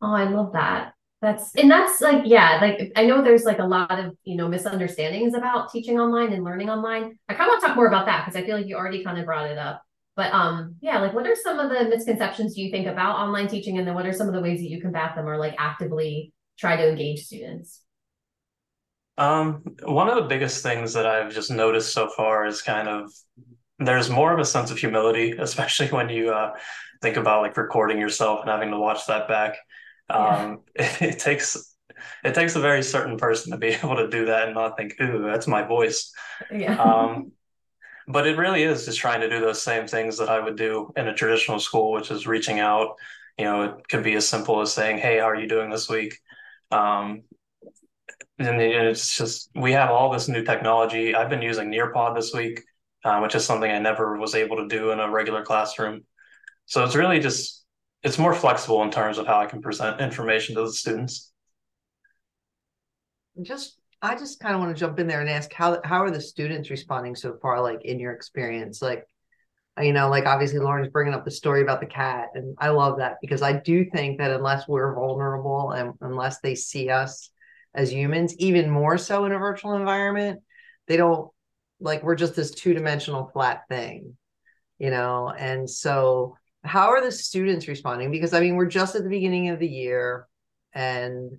Oh, 0.00 0.12
I 0.12 0.24
love 0.24 0.52
that. 0.52 0.94
That's 1.22 1.54
and 1.54 1.70
that's 1.70 2.00
like 2.00 2.22
yeah, 2.26 2.58
like 2.60 2.92
I 2.96 3.06
know 3.06 3.22
there's 3.22 3.44
like 3.44 3.58
a 3.58 3.66
lot 3.66 3.98
of 3.98 4.16
you 4.24 4.36
know 4.36 4.48
misunderstandings 4.48 5.34
about 5.34 5.72
teaching 5.72 5.98
online 5.98 6.32
and 6.32 6.44
learning 6.44 6.68
online. 6.68 7.18
I 7.28 7.34
kind 7.34 7.48
of 7.48 7.52
want 7.52 7.60
to 7.62 7.66
talk 7.68 7.76
more 7.76 7.86
about 7.86 8.06
that 8.06 8.24
because 8.26 8.40
I 8.40 8.44
feel 8.44 8.56
like 8.56 8.66
you 8.66 8.76
already 8.76 9.02
kind 9.02 9.18
of 9.18 9.24
brought 9.24 9.50
it 9.50 9.56
up. 9.56 9.82
But 10.16 10.32
um 10.32 10.76
yeah, 10.80 11.00
like 11.00 11.14
what 11.14 11.26
are 11.26 11.34
some 11.34 11.58
of 11.58 11.70
the 11.70 11.88
misconceptions 11.88 12.54
do 12.54 12.62
you 12.62 12.70
think 12.70 12.86
about 12.86 13.16
online 13.16 13.48
teaching 13.48 13.78
and 13.78 13.86
then 13.86 13.94
what 13.94 14.06
are 14.06 14.12
some 14.12 14.28
of 14.28 14.34
the 14.34 14.40
ways 14.40 14.60
that 14.60 14.68
you 14.68 14.80
combat 14.82 15.14
them 15.14 15.26
or 15.26 15.38
like 15.38 15.54
actively 15.58 16.32
try 16.58 16.76
to 16.76 16.88
engage 16.88 17.24
students? 17.24 17.80
Um, 19.16 19.62
one 19.84 20.08
of 20.08 20.16
the 20.16 20.28
biggest 20.28 20.62
things 20.62 20.92
that 20.94 21.06
I've 21.06 21.32
just 21.32 21.50
noticed 21.50 21.92
so 21.92 22.08
far 22.08 22.46
is 22.46 22.62
kind 22.62 22.88
of 22.88 23.12
there's 23.78 24.10
more 24.10 24.32
of 24.32 24.38
a 24.38 24.44
sense 24.44 24.70
of 24.70 24.78
humility, 24.78 25.32
especially 25.38 25.88
when 25.88 26.08
you 26.08 26.30
uh, 26.30 26.52
think 27.02 27.16
about 27.16 27.42
like 27.42 27.56
recording 27.56 27.98
yourself 27.98 28.40
and 28.40 28.50
having 28.50 28.70
to 28.70 28.78
watch 28.78 29.06
that 29.06 29.28
back. 29.28 29.56
Um, 30.10 30.60
it, 30.74 31.02
it, 31.02 31.18
takes 31.18 31.76
it 32.24 32.34
takes 32.34 32.56
a 32.56 32.60
very 32.60 32.82
certain 32.82 33.16
person 33.16 33.52
to 33.52 33.58
be 33.58 33.68
able 33.82 33.96
to 33.96 34.08
do 34.08 34.26
that 34.26 34.46
and 34.46 34.54
not 34.54 34.76
think, 34.76 34.94
"Ooh, 35.00 35.22
that's 35.24 35.46
my 35.46 35.62
voice." 35.62 36.12
Yeah. 36.50 36.80
Um, 36.80 37.32
but 38.08 38.26
it 38.26 38.36
really 38.36 38.62
is 38.62 38.84
just 38.84 38.98
trying 38.98 39.20
to 39.20 39.30
do 39.30 39.40
those 39.40 39.62
same 39.62 39.86
things 39.86 40.18
that 40.18 40.28
I 40.28 40.40
would 40.40 40.56
do 40.56 40.92
in 40.96 41.08
a 41.08 41.14
traditional 41.14 41.58
school, 41.58 41.92
which 41.92 42.10
is 42.10 42.26
reaching 42.26 42.60
out. 42.60 42.96
You 43.38 43.44
know, 43.46 43.62
it 43.62 43.88
could 43.88 44.04
be 44.04 44.14
as 44.14 44.28
simple 44.28 44.60
as 44.60 44.72
saying, 44.72 44.98
"Hey, 44.98 45.18
how 45.18 45.28
are 45.28 45.36
you 45.36 45.48
doing 45.48 45.70
this 45.70 45.88
week?" 45.88 46.18
Um, 46.70 47.22
and 48.38 48.60
it's 48.60 49.16
just 49.16 49.50
we 49.54 49.72
have 49.72 49.90
all 49.90 50.10
this 50.10 50.28
new 50.28 50.44
technology. 50.44 51.14
I've 51.14 51.30
been 51.30 51.42
using 51.42 51.70
Nearpod 51.70 52.14
this 52.14 52.32
week, 52.32 52.62
uh, 53.04 53.20
which 53.20 53.34
is 53.34 53.44
something 53.44 53.70
I 53.70 53.78
never 53.78 54.18
was 54.18 54.34
able 54.34 54.56
to 54.56 54.68
do 54.68 54.90
in 54.90 55.00
a 55.00 55.10
regular 55.10 55.44
classroom. 55.44 56.04
So 56.66 56.84
it's 56.84 56.96
really 56.96 57.20
just 57.20 57.63
it's 58.04 58.18
more 58.18 58.34
flexible 58.34 58.82
in 58.82 58.90
terms 58.90 59.18
of 59.18 59.26
how 59.26 59.40
I 59.40 59.46
can 59.46 59.62
present 59.62 60.00
information 60.00 60.54
to 60.54 60.62
the 60.62 60.72
students. 60.72 61.32
Just 63.42 63.78
I 64.00 64.14
just 64.14 64.38
kind 64.38 64.54
of 64.54 64.60
want 64.60 64.76
to 64.76 64.78
jump 64.78 64.98
in 64.98 65.06
there 65.06 65.20
and 65.20 65.30
ask 65.30 65.52
how 65.52 65.80
how 65.84 66.02
are 66.02 66.10
the 66.10 66.20
students 66.20 66.70
responding 66.70 67.16
so 67.16 67.36
far 67.40 67.60
like 67.60 67.84
in 67.84 67.98
your 67.98 68.12
experience 68.12 68.80
like 68.80 69.04
you 69.80 69.92
know 69.92 70.08
like 70.08 70.26
obviously 70.26 70.60
Lauren's 70.60 70.92
bringing 70.92 71.14
up 71.14 71.24
the 71.24 71.30
story 71.32 71.62
about 71.62 71.80
the 71.80 71.86
cat 71.86 72.28
and 72.34 72.54
I 72.60 72.68
love 72.68 72.98
that 72.98 73.16
because 73.20 73.42
I 73.42 73.54
do 73.54 73.84
think 73.90 74.18
that 74.18 74.30
unless 74.30 74.68
we're 74.68 74.94
vulnerable 74.94 75.72
and 75.72 75.94
unless 76.00 76.38
they 76.40 76.54
see 76.54 76.90
us 76.90 77.30
as 77.74 77.92
humans, 77.92 78.34
even 78.38 78.70
more 78.70 78.96
so 78.96 79.24
in 79.24 79.32
a 79.32 79.38
virtual 79.38 79.74
environment. 79.74 80.40
They 80.86 80.96
don't 80.96 81.30
like 81.80 82.02
we're 82.02 82.14
just 82.14 82.36
this 82.36 82.52
two-dimensional 82.52 83.30
flat 83.32 83.62
thing, 83.68 84.16
you 84.78 84.90
know. 84.90 85.30
And 85.30 85.68
so 85.68 86.36
how 86.64 86.88
are 86.88 87.02
the 87.02 87.12
students 87.12 87.68
responding? 87.68 88.10
Because 88.10 88.34
I 88.34 88.40
mean, 88.40 88.56
we're 88.56 88.66
just 88.66 88.94
at 88.94 89.02
the 89.02 89.10
beginning 89.10 89.50
of 89.50 89.58
the 89.58 89.68
year 89.68 90.26
and 90.72 91.38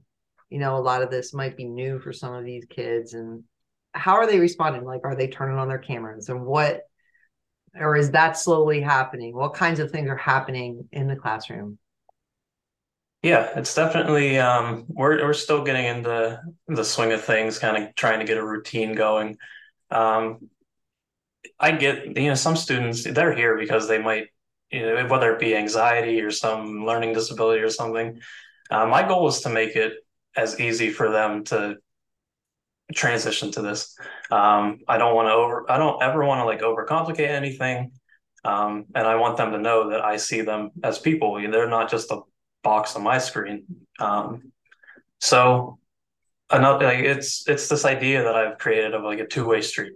you 0.49 0.59
know, 0.59 0.77
a 0.77 0.79
lot 0.79 1.01
of 1.01 1.09
this 1.09 1.33
might 1.33 1.57
be 1.57 1.65
new 1.65 1.99
for 1.99 2.13
some 2.13 2.33
of 2.33 2.45
these 2.45 2.65
kids 2.65 3.13
and 3.13 3.43
how 3.93 4.15
are 4.15 4.27
they 4.27 4.39
responding? 4.39 4.83
Like, 4.83 5.01
are 5.03 5.15
they 5.15 5.27
turning 5.27 5.57
on 5.57 5.67
their 5.67 5.79
cameras 5.79 6.29
and 6.29 6.45
what 6.45 6.81
or 7.77 7.95
is 7.95 8.11
that 8.11 8.37
slowly 8.37 8.81
happening? 8.81 9.35
What 9.35 9.53
kinds 9.53 9.79
of 9.79 9.91
things 9.91 10.09
are 10.09 10.15
happening 10.15 10.87
in 10.91 11.07
the 11.07 11.15
classroom? 11.15 11.77
Yeah, 13.21 13.49
it's 13.55 13.73
definitely 13.73 14.37
um, 14.37 14.85
we're 14.87 15.25
we're 15.25 15.33
still 15.33 15.63
getting 15.63 15.85
into 15.85 16.39
the 16.67 16.83
swing 16.83 17.11
of 17.11 17.23
things, 17.23 17.57
kind 17.57 17.83
of 17.83 17.95
trying 17.95 18.19
to 18.19 18.25
get 18.25 18.37
a 18.37 18.45
routine 18.45 18.93
going. 18.93 19.37
Um, 19.89 20.49
I 21.59 21.71
get 21.71 22.17
you 22.17 22.27
know 22.27 22.35
some 22.35 22.55
students 22.55 23.03
they're 23.03 23.35
here 23.35 23.57
because 23.57 23.87
they 23.87 23.97
might 23.97 24.27
you 24.71 24.81
know 24.81 25.07
whether 25.07 25.33
it 25.33 25.39
be 25.39 25.55
anxiety 25.55 26.21
or 26.21 26.31
some 26.31 26.85
learning 26.85 27.13
disability 27.13 27.61
or 27.61 27.69
something. 27.69 28.19
Uh, 28.69 28.85
my 28.85 29.07
goal 29.07 29.27
is 29.27 29.41
to 29.41 29.49
make 29.49 29.75
it 29.75 29.93
as 30.35 30.59
easy 30.59 30.89
for 30.89 31.11
them 31.11 31.43
to 31.45 31.77
transition 32.93 33.51
to 33.51 33.61
this. 33.61 33.97
Um, 34.31 34.79
I 34.87 34.97
don't 34.97 35.15
want 35.15 35.27
to 35.27 35.33
over, 35.33 35.71
I 35.71 35.77
don't 35.77 36.01
ever 36.01 36.23
want 36.23 36.41
to 36.41 36.45
like 36.45 36.61
overcomplicate 36.61 37.27
anything. 37.27 37.91
Um, 38.43 38.85
and 38.93 39.07
I 39.07 39.15
want 39.15 39.37
them 39.37 39.51
to 39.53 39.57
know 39.57 39.89
that 39.89 40.01
I 40.01 40.17
see 40.17 40.41
them 40.41 40.69
as 40.83 40.99
people. 40.99 41.35
They're 41.35 41.67
not 41.67 41.89
just 41.89 42.11
a 42.11 42.21
box 42.63 42.95
on 42.95 43.03
my 43.03 43.17
screen. 43.17 43.63
Um, 43.99 44.51
so 45.19 45.79
another, 46.51 46.85
like 46.85 46.99
it's, 46.99 47.47
it's 47.47 47.69
this 47.69 47.85
idea 47.85 48.23
that 48.23 48.35
I've 48.35 48.59
created 48.59 48.93
of 48.93 49.03
like 49.03 49.19
a 49.19 49.25
two 49.25 49.47
way 49.47 49.61
street. 49.61 49.93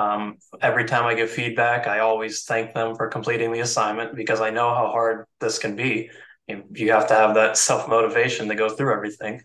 Um, 0.00 0.38
every 0.62 0.86
time 0.86 1.04
I 1.04 1.14
give 1.14 1.30
feedback, 1.30 1.86
I 1.86 1.98
always 1.98 2.44
thank 2.44 2.72
them 2.72 2.94
for 2.94 3.08
completing 3.08 3.52
the 3.52 3.60
assignment 3.60 4.16
because 4.16 4.40
I 4.40 4.48
know 4.48 4.74
how 4.74 4.88
hard 4.88 5.26
this 5.40 5.58
can 5.58 5.76
be. 5.76 6.10
You 6.48 6.92
have 6.92 7.06
to 7.08 7.14
have 7.14 7.34
that 7.34 7.58
self 7.58 7.86
motivation 7.88 8.48
to 8.48 8.54
go 8.54 8.70
through 8.70 8.94
everything. 8.94 9.42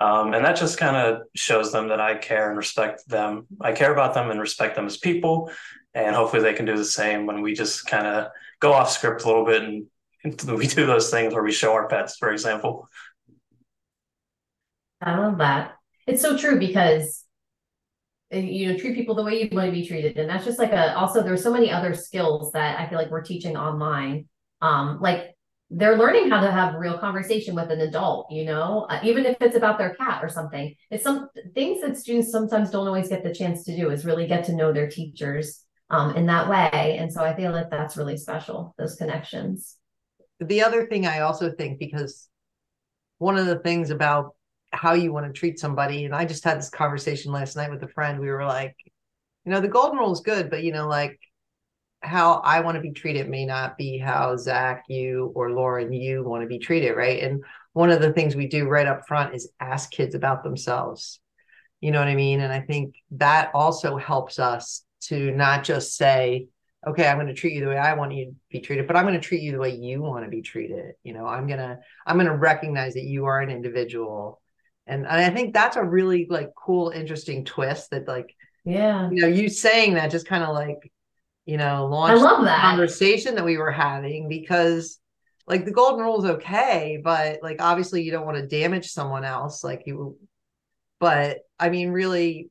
Um, 0.00 0.34
and 0.34 0.44
that 0.44 0.56
just 0.56 0.76
kind 0.76 0.96
of 0.96 1.22
shows 1.34 1.72
them 1.72 1.88
that 1.88 2.00
I 2.00 2.16
care 2.16 2.48
and 2.48 2.56
respect 2.58 3.08
them. 3.08 3.46
I 3.60 3.72
care 3.72 3.92
about 3.92 4.12
them 4.12 4.30
and 4.30 4.38
respect 4.38 4.76
them 4.76 4.86
as 4.86 4.98
people. 4.98 5.50
And 5.94 6.14
hopefully 6.14 6.42
they 6.42 6.52
can 6.52 6.66
do 6.66 6.76
the 6.76 6.84
same 6.84 7.24
when 7.26 7.40
we 7.40 7.54
just 7.54 7.86
kind 7.86 8.06
of 8.06 8.28
go 8.60 8.72
off 8.72 8.90
script 8.90 9.24
a 9.24 9.26
little 9.26 9.46
bit 9.46 9.62
and, 9.62 9.86
and 10.22 10.40
we 10.58 10.66
do 10.66 10.86
those 10.86 11.10
things 11.10 11.32
where 11.32 11.42
we 11.42 11.52
show 11.52 11.72
our 11.72 11.88
pets, 11.88 12.16
for 12.18 12.30
example. 12.30 12.88
I 15.00 15.16
love 15.16 15.38
that. 15.38 15.72
It's 16.06 16.20
so 16.20 16.36
true 16.36 16.58
because 16.58 17.23
you 18.30 18.72
know 18.72 18.78
treat 18.78 18.94
people 18.94 19.14
the 19.14 19.22
way 19.22 19.42
you 19.42 19.48
want 19.56 19.66
to 19.66 19.72
be 19.72 19.86
treated. 19.86 20.16
And 20.16 20.28
that's 20.28 20.44
just 20.44 20.58
like 20.58 20.72
a 20.72 20.96
also 20.96 21.22
there's 21.22 21.42
so 21.42 21.52
many 21.52 21.70
other 21.70 21.94
skills 21.94 22.52
that 22.52 22.78
i 22.78 22.88
feel 22.88 22.98
like 22.98 23.10
we're 23.10 23.22
teaching 23.22 23.56
online. 23.56 24.26
Um 24.62 24.98
like 25.00 25.36
they're 25.70 25.96
learning 25.96 26.30
how 26.30 26.40
to 26.40 26.50
have 26.50 26.74
real 26.74 26.98
conversation 26.98 27.54
with 27.54 27.70
an 27.70 27.80
adult 27.80 28.30
you 28.30 28.44
know 28.44 28.86
uh, 28.90 29.00
even 29.02 29.24
if 29.24 29.36
it's 29.40 29.56
about 29.56 29.78
their 29.78 29.94
cat 29.94 30.22
or 30.22 30.28
something. 30.28 30.74
It's 30.90 31.04
some 31.04 31.28
things 31.54 31.80
that 31.82 31.96
students 31.96 32.30
sometimes 32.30 32.70
don't 32.70 32.86
always 32.86 33.08
get 33.08 33.22
the 33.22 33.34
chance 33.34 33.64
to 33.64 33.76
do 33.76 33.90
is 33.90 34.04
really 34.04 34.26
get 34.26 34.44
to 34.46 34.54
know 34.54 34.72
their 34.72 34.88
teachers 34.90 35.64
um, 35.90 36.16
in 36.16 36.26
that 36.26 36.48
way. 36.48 36.96
And 36.98 37.12
so 37.12 37.22
i 37.22 37.34
feel 37.36 37.52
like 37.52 37.70
that's 37.70 37.96
really 37.96 38.16
special 38.16 38.74
those 38.78 38.96
connections. 38.96 39.76
The 40.40 40.62
other 40.62 40.86
thing 40.86 41.06
i 41.06 41.20
also 41.20 41.52
think 41.52 41.78
because 41.78 42.28
one 43.18 43.38
of 43.38 43.46
the 43.46 43.58
things 43.58 43.90
about 43.90 44.34
how 44.74 44.92
you 44.92 45.12
want 45.12 45.26
to 45.26 45.32
treat 45.32 45.58
somebody 45.58 46.04
and 46.04 46.14
i 46.14 46.24
just 46.24 46.44
had 46.44 46.58
this 46.58 46.70
conversation 46.70 47.32
last 47.32 47.56
night 47.56 47.70
with 47.70 47.82
a 47.82 47.88
friend 47.88 48.20
we 48.20 48.28
were 48.28 48.44
like 48.44 48.74
you 49.44 49.52
know 49.52 49.60
the 49.60 49.68
golden 49.68 49.98
rule 49.98 50.12
is 50.12 50.20
good 50.20 50.50
but 50.50 50.62
you 50.62 50.72
know 50.72 50.88
like 50.88 51.18
how 52.04 52.34
I 52.44 52.60
want 52.60 52.76
to 52.76 52.80
be 52.80 52.92
treated 52.92 53.28
may 53.28 53.46
not 53.46 53.76
be 53.76 53.98
how 53.98 54.36
Zach, 54.36 54.84
you, 54.88 55.32
or 55.34 55.50
Lauren, 55.50 55.92
you 55.92 56.22
want 56.22 56.42
to 56.42 56.48
be 56.48 56.58
treated, 56.58 56.94
right? 56.94 57.22
And 57.22 57.42
one 57.72 57.90
of 57.90 58.00
the 58.00 58.12
things 58.12 58.36
we 58.36 58.46
do 58.46 58.68
right 58.68 58.86
up 58.86 59.06
front 59.06 59.34
is 59.34 59.50
ask 59.58 59.90
kids 59.90 60.14
about 60.14 60.44
themselves. 60.44 61.18
You 61.80 61.90
know 61.90 61.98
what 61.98 62.08
I 62.08 62.14
mean? 62.14 62.40
And 62.40 62.52
I 62.52 62.60
think 62.60 62.94
that 63.12 63.50
also 63.54 63.96
helps 63.96 64.38
us 64.38 64.84
to 65.02 65.32
not 65.32 65.64
just 65.64 65.96
say, 65.96 66.48
okay, 66.86 67.06
I'm 67.06 67.16
going 67.16 67.26
to 67.28 67.34
treat 67.34 67.54
you 67.54 67.60
the 67.60 67.68
way 67.68 67.78
I 67.78 67.94
want 67.94 68.14
you 68.14 68.26
to 68.26 68.34
be 68.50 68.60
treated, 68.60 68.86
but 68.86 68.96
I'm 68.96 69.04
going 69.04 69.20
to 69.20 69.26
treat 69.26 69.42
you 69.42 69.52
the 69.52 69.58
way 69.58 69.74
you 69.74 70.02
want 70.02 70.24
to 70.24 70.30
be 70.30 70.42
treated. 70.42 70.94
You 71.02 71.14
know, 71.14 71.26
I'm 71.26 71.46
going 71.46 71.58
to, 71.58 71.78
I'm 72.06 72.16
going 72.16 72.26
to 72.26 72.36
recognize 72.36 72.94
that 72.94 73.04
you 73.04 73.24
are 73.26 73.40
an 73.40 73.50
individual. 73.50 74.40
And, 74.86 75.06
and 75.06 75.20
I 75.20 75.30
think 75.30 75.54
that's 75.54 75.76
a 75.76 75.84
really 75.84 76.26
like 76.28 76.50
cool, 76.56 76.90
interesting 76.90 77.44
twist 77.44 77.90
that 77.90 78.06
like, 78.06 78.34
yeah, 78.64 79.10
you 79.10 79.22
know, 79.22 79.28
you 79.28 79.48
saying 79.48 79.94
that 79.94 80.10
just 80.10 80.26
kind 80.26 80.44
of 80.44 80.54
like 80.54 80.90
you 81.46 81.58
know, 81.58 81.86
launch 81.86 82.18
I 82.18 82.22
love 82.22 82.44
that 82.44 82.60
conversation 82.62 83.34
that 83.34 83.44
we 83.44 83.58
were 83.58 83.70
having 83.70 84.28
because 84.28 84.98
like 85.46 85.64
the 85.64 85.72
golden 85.72 86.02
rule 86.02 86.24
is 86.24 86.30
okay, 86.36 86.98
but 87.02 87.40
like 87.42 87.60
obviously 87.60 88.02
you 88.02 88.10
don't 88.10 88.24
want 88.24 88.38
to 88.38 88.46
damage 88.46 88.90
someone 88.90 89.24
else. 89.24 89.62
Like 89.62 89.82
you, 89.84 90.18
but 91.00 91.40
I 91.58 91.68
mean, 91.68 91.90
really, 91.90 92.50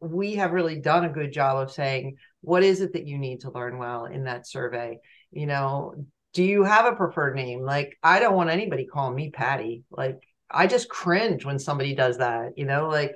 we 0.00 0.34
have 0.34 0.52
really 0.52 0.80
done 0.80 1.06
a 1.06 1.12
good 1.12 1.32
job 1.32 1.58
of 1.58 1.72
saying 1.72 2.16
what 2.42 2.62
is 2.62 2.82
it 2.82 2.92
that 2.92 3.06
you 3.06 3.16
need 3.16 3.40
to 3.40 3.50
learn 3.50 3.78
well 3.78 4.04
in 4.04 4.24
that 4.24 4.46
survey. 4.46 4.98
You 5.30 5.46
know, 5.46 5.94
do 6.34 6.44
you 6.44 6.64
have 6.64 6.84
a 6.84 6.96
preferred 6.96 7.34
name? 7.34 7.62
Like 7.62 7.96
I 8.02 8.20
don't 8.20 8.36
want 8.36 8.50
anybody 8.50 8.84
calling 8.84 9.14
me 9.14 9.30
Patty. 9.30 9.84
Like 9.90 10.20
I 10.54 10.66
just 10.66 10.88
cringe 10.88 11.44
when 11.44 11.58
somebody 11.58 11.94
does 11.94 12.18
that. 12.18 12.56
You 12.56 12.64
know, 12.64 12.88
like 12.88 13.14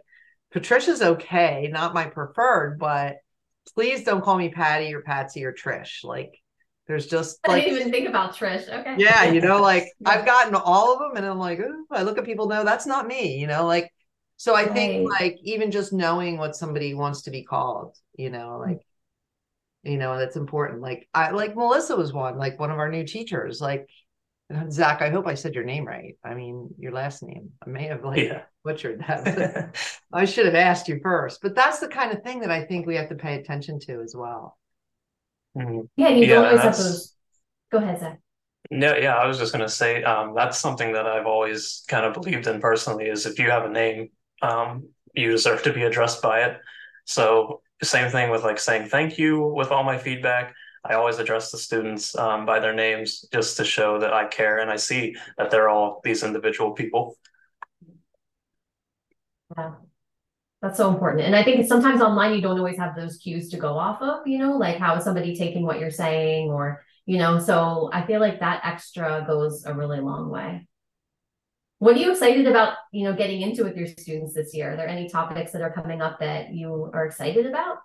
Patricia's 0.52 1.02
okay, 1.02 1.68
not 1.72 1.94
my 1.94 2.06
preferred, 2.06 2.78
but 2.78 3.16
please 3.74 4.04
don't 4.04 4.22
call 4.22 4.36
me 4.36 4.48
Patty 4.48 4.94
or 4.94 5.02
Patsy 5.02 5.44
or 5.44 5.52
Trish. 5.52 6.04
Like 6.04 6.32
there's 6.86 7.06
just 7.06 7.38
like, 7.46 7.62
I 7.62 7.64
didn't 7.64 7.80
even 7.80 7.92
think 7.92 8.08
about 8.08 8.34
Trish. 8.34 8.68
Okay. 8.68 8.96
Yeah, 8.98 9.30
you 9.30 9.40
know, 9.40 9.60
like 9.62 9.86
I've 10.04 10.26
gotten 10.26 10.54
all 10.54 10.92
of 10.92 10.98
them 10.98 11.16
and 11.16 11.26
I'm 11.26 11.38
like, 11.38 11.60
I 11.90 12.02
look 12.02 12.18
at 12.18 12.24
people, 12.24 12.48
no, 12.48 12.64
that's 12.64 12.86
not 12.86 13.06
me, 13.06 13.38
you 13.38 13.46
know, 13.46 13.66
like 13.66 13.92
so 14.36 14.54
I 14.54 14.64
right. 14.64 14.72
think 14.72 15.10
like 15.10 15.36
even 15.42 15.70
just 15.70 15.92
knowing 15.92 16.38
what 16.38 16.56
somebody 16.56 16.94
wants 16.94 17.22
to 17.22 17.30
be 17.30 17.42
called, 17.42 17.96
you 18.16 18.30
know, 18.30 18.58
mm-hmm. 18.60 18.70
like 18.70 18.80
you 19.84 19.96
know, 19.96 20.18
that's 20.18 20.36
important. 20.36 20.80
Like 20.80 21.08
I 21.14 21.30
like 21.30 21.56
Melissa 21.56 21.96
was 21.96 22.12
one, 22.12 22.36
like 22.36 22.58
one 22.58 22.70
of 22.70 22.78
our 22.78 22.90
new 22.90 23.04
teachers. 23.04 23.60
Like 23.60 23.88
Zach, 24.70 25.02
I 25.02 25.10
hope 25.10 25.26
I 25.26 25.34
said 25.34 25.54
your 25.54 25.64
name 25.64 25.86
right. 25.86 26.16
I 26.24 26.34
mean, 26.34 26.70
your 26.78 26.92
last 26.92 27.22
name. 27.22 27.50
I 27.64 27.68
may 27.68 27.84
have 27.84 28.02
like 28.02 28.18
yeah. 28.18 28.42
butchered 28.64 29.04
that. 29.06 29.76
I 30.12 30.24
should 30.24 30.46
have 30.46 30.54
asked 30.54 30.88
you 30.88 31.00
first. 31.02 31.40
But 31.42 31.54
that's 31.54 31.80
the 31.80 31.88
kind 31.88 32.12
of 32.12 32.22
thing 32.22 32.40
that 32.40 32.50
I 32.50 32.64
think 32.64 32.86
we 32.86 32.96
have 32.96 33.10
to 33.10 33.14
pay 33.14 33.34
attention 33.34 33.78
to 33.80 34.00
as 34.00 34.14
well. 34.16 34.56
Mm-hmm. 35.56 35.80
Yeah, 35.96 36.08
you 36.08 36.26
yeah, 36.26 36.36
always 36.36 36.60
have 36.62 36.76
those. 36.76 37.14
Go 37.70 37.78
ahead, 37.78 38.00
Zach. 38.00 38.20
No, 38.70 38.96
yeah, 38.96 39.16
I 39.16 39.26
was 39.26 39.38
just 39.38 39.52
gonna 39.52 39.68
say 39.68 40.02
um, 40.02 40.34
that's 40.34 40.58
something 40.58 40.92
that 40.92 41.06
I've 41.06 41.26
always 41.26 41.84
kind 41.88 42.06
of 42.06 42.14
believed 42.14 42.46
in 42.46 42.60
personally. 42.60 43.06
Is 43.06 43.26
if 43.26 43.38
you 43.38 43.50
have 43.50 43.64
a 43.64 43.70
name, 43.70 44.10
um, 44.40 44.88
you 45.14 45.30
deserve 45.30 45.62
to 45.64 45.72
be 45.72 45.82
addressed 45.82 46.22
by 46.22 46.44
it. 46.44 46.58
So 47.04 47.60
same 47.82 48.10
thing 48.10 48.30
with 48.30 48.44
like 48.44 48.58
saying 48.58 48.88
thank 48.88 49.18
you 49.18 49.42
with 49.42 49.70
all 49.70 49.84
my 49.84 49.98
feedback. 49.98 50.54
I 50.88 50.94
always 50.94 51.18
address 51.18 51.50
the 51.50 51.58
students 51.58 52.16
um, 52.16 52.46
by 52.46 52.60
their 52.60 52.72
names 52.72 53.26
just 53.30 53.58
to 53.58 53.64
show 53.64 53.98
that 53.98 54.14
I 54.14 54.26
care 54.26 54.58
and 54.58 54.70
I 54.70 54.76
see 54.76 55.14
that 55.36 55.50
they're 55.50 55.68
all 55.68 56.00
these 56.02 56.22
individual 56.22 56.72
people. 56.72 57.14
Yeah, 59.56 59.72
that's 60.62 60.78
so 60.78 60.88
important. 60.88 61.26
And 61.26 61.36
I 61.36 61.44
think 61.44 61.66
sometimes 61.66 62.00
online 62.00 62.34
you 62.34 62.40
don't 62.40 62.58
always 62.58 62.78
have 62.78 62.96
those 62.96 63.18
cues 63.18 63.50
to 63.50 63.58
go 63.58 63.76
off 63.78 64.00
of, 64.00 64.26
you 64.26 64.38
know, 64.38 64.56
like 64.56 64.78
how 64.78 64.96
is 64.96 65.04
somebody 65.04 65.36
taking 65.36 65.64
what 65.64 65.78
you're 65.78 65.90
saying 65.90 66.48
or, 66.48 66.82
you 67.04 67.18
know, 67.18 67.38
so 67.38 67.90
I 67.92 68.06
feel 68.06 68.20
like 68.20 68.40
that 68.40 68.62
extra 68.64 69.24
goes 69.26 69.66
a 69.66 69.74
really 69.74 70.00
long 70.00 70.30
way. 70.30 70.66
What 71.80 71.96
are 71.96 72.00
you 72.00 72.10
excited 72.12 72.46
about, 72.46 72.76
you 72.92 73.04
know, 73.04 73.14
getting 73.14 73.42
into 73.42 73.62
with 73.62 73.76
your 73.76 73.86
students 73.86 74.32
this 74.32 74.54
year? 74.54 74.72
Are 74.72 74.76
there 74.76 74.88
any 74.88 75.08
topics 75.08 75.52
that 75.52 75.62
are 75.62 75.72
coming 75.72 76.00
up 76.00 76.18
that 76.20 76.52
you 76.52 76.90
are 76.94 77.04
excited 77.04 77.44
about? 77.44 77.78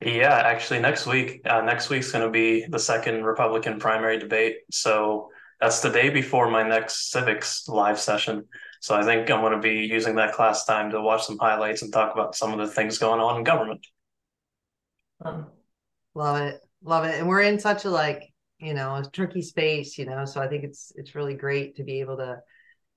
Yeah, 0.00 0.32
actually, 0.32 0.78
next 0.78 1.06
week, 1.06 1.40
uh, 1.44 1.60
next 1.62 1.90
week's 1.90 2.12
going 2.12 2.24
to 2.24 2.30
be 2.30 2.64
the 2.68 2.78
second 2.78 3.24
Republican 3.24 3.80
primary 3.80 4.18
debate. 4.18 4.58
So 4.70 5.30
that's 5.60 5.80
the 5.80 5.90
day 5.90 6.08
before 6.08 6.48
my 6.50 6.62
next 6.62 7.10
civics 7.10 7.66
live 7.66 7.98
session. 7.98 8.44
So 8.80 8.94
I 8.94 9.02
think 9.02 9.28
I'm 9.28 9.40
going 9.40 9.54
to 9.54 9.58
be 9.58 9.86
using 9.86 10.14
that 10.16 10.34
class 10.34 10.64
time 10.64 10.92
to 10.92 11.00
watch 11.00 11.24
some 11.24 11.38
highlights 11.38 11.82
and 11.82 11.92
talk 11.92 12.14
about 12.14 12.36
some 12.36 12.52
of 12.52 12.58
the 12.60 12.72
things 12.72 12.98
going 12.98 13.20
on 13.20 13.38
in 13.38 13.44
government. 13.44 13.84
Um, 15.24 15.48
love 16.14 16.42
it, 16.42 16.60
love 16.84 17.04
it, 17.04 17.18
and 17.18 17.28
we're 17.28 17.42
in 17.42 17.58
such 17.58 17.84
a 17.84 17.90
like 17.90 18.22
you 18.60 18.74
know 18.74 18.94
a 18.94 19.10
tricky 19.12 19.42
space, 19.42 19.98
you 19.98 20.06
know. 20.06 20.24
So 20.24 20.40
I 20.40 20.46
think 20.46 20.62
it's 20.62 20.92
it's 20.94 21.16
really 21.16 21.34
great 21.34 21.74
to 21.76 21.82
be 21.82 21.98
able 21.98 22.18
to, 22.18 22.38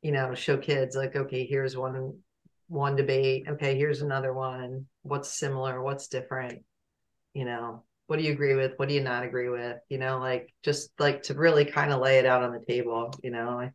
you 0.03 0.11
know, 0.11 0.35
show 0.35 0.57
kids 0.57 0.95
like, 0.95 1.15
okay, 1.15 1.47
here's 1.47 1.75
one 1.75 2.19
one 2.67 2.95
debate. 2.95 3.45
Okay, 3.49 3.75
here's 3.75 4.03
another 4.03 4.33
one. 4.33 4.85
What's 5.01 5.31
similar? 5.31 5.81
What's 5.81 6.07
different? 6.07 6.63
You 7.33 7.45
know 7.45 7.83
what 8.07 8.17
do 8.17 8.23
you 8.23 8.33
agree 8.33 8.55
with 8.55 8.73
what 8.77 8.89
do 8.89 8.95
you 8.95 9.01
not 9.01 9.23
agree 9.23 9.49
with 9.49 9.77
you 9.89 9.97
know 9.97 10.19
like 10.19 10.53
just 10.63 10.91
like 10.99 11.23
to 11.23 11.33
really 11.33 11.65
kind 11.65 11.91
of 11.91 12.01
lay 12.01 12.19
it 12.19 12.25
out 12.25 12.43
on 12.43 12.51
the 12.51 12.65
table 12.65 13.13
you 13.23 13.31
know 13.31 13.69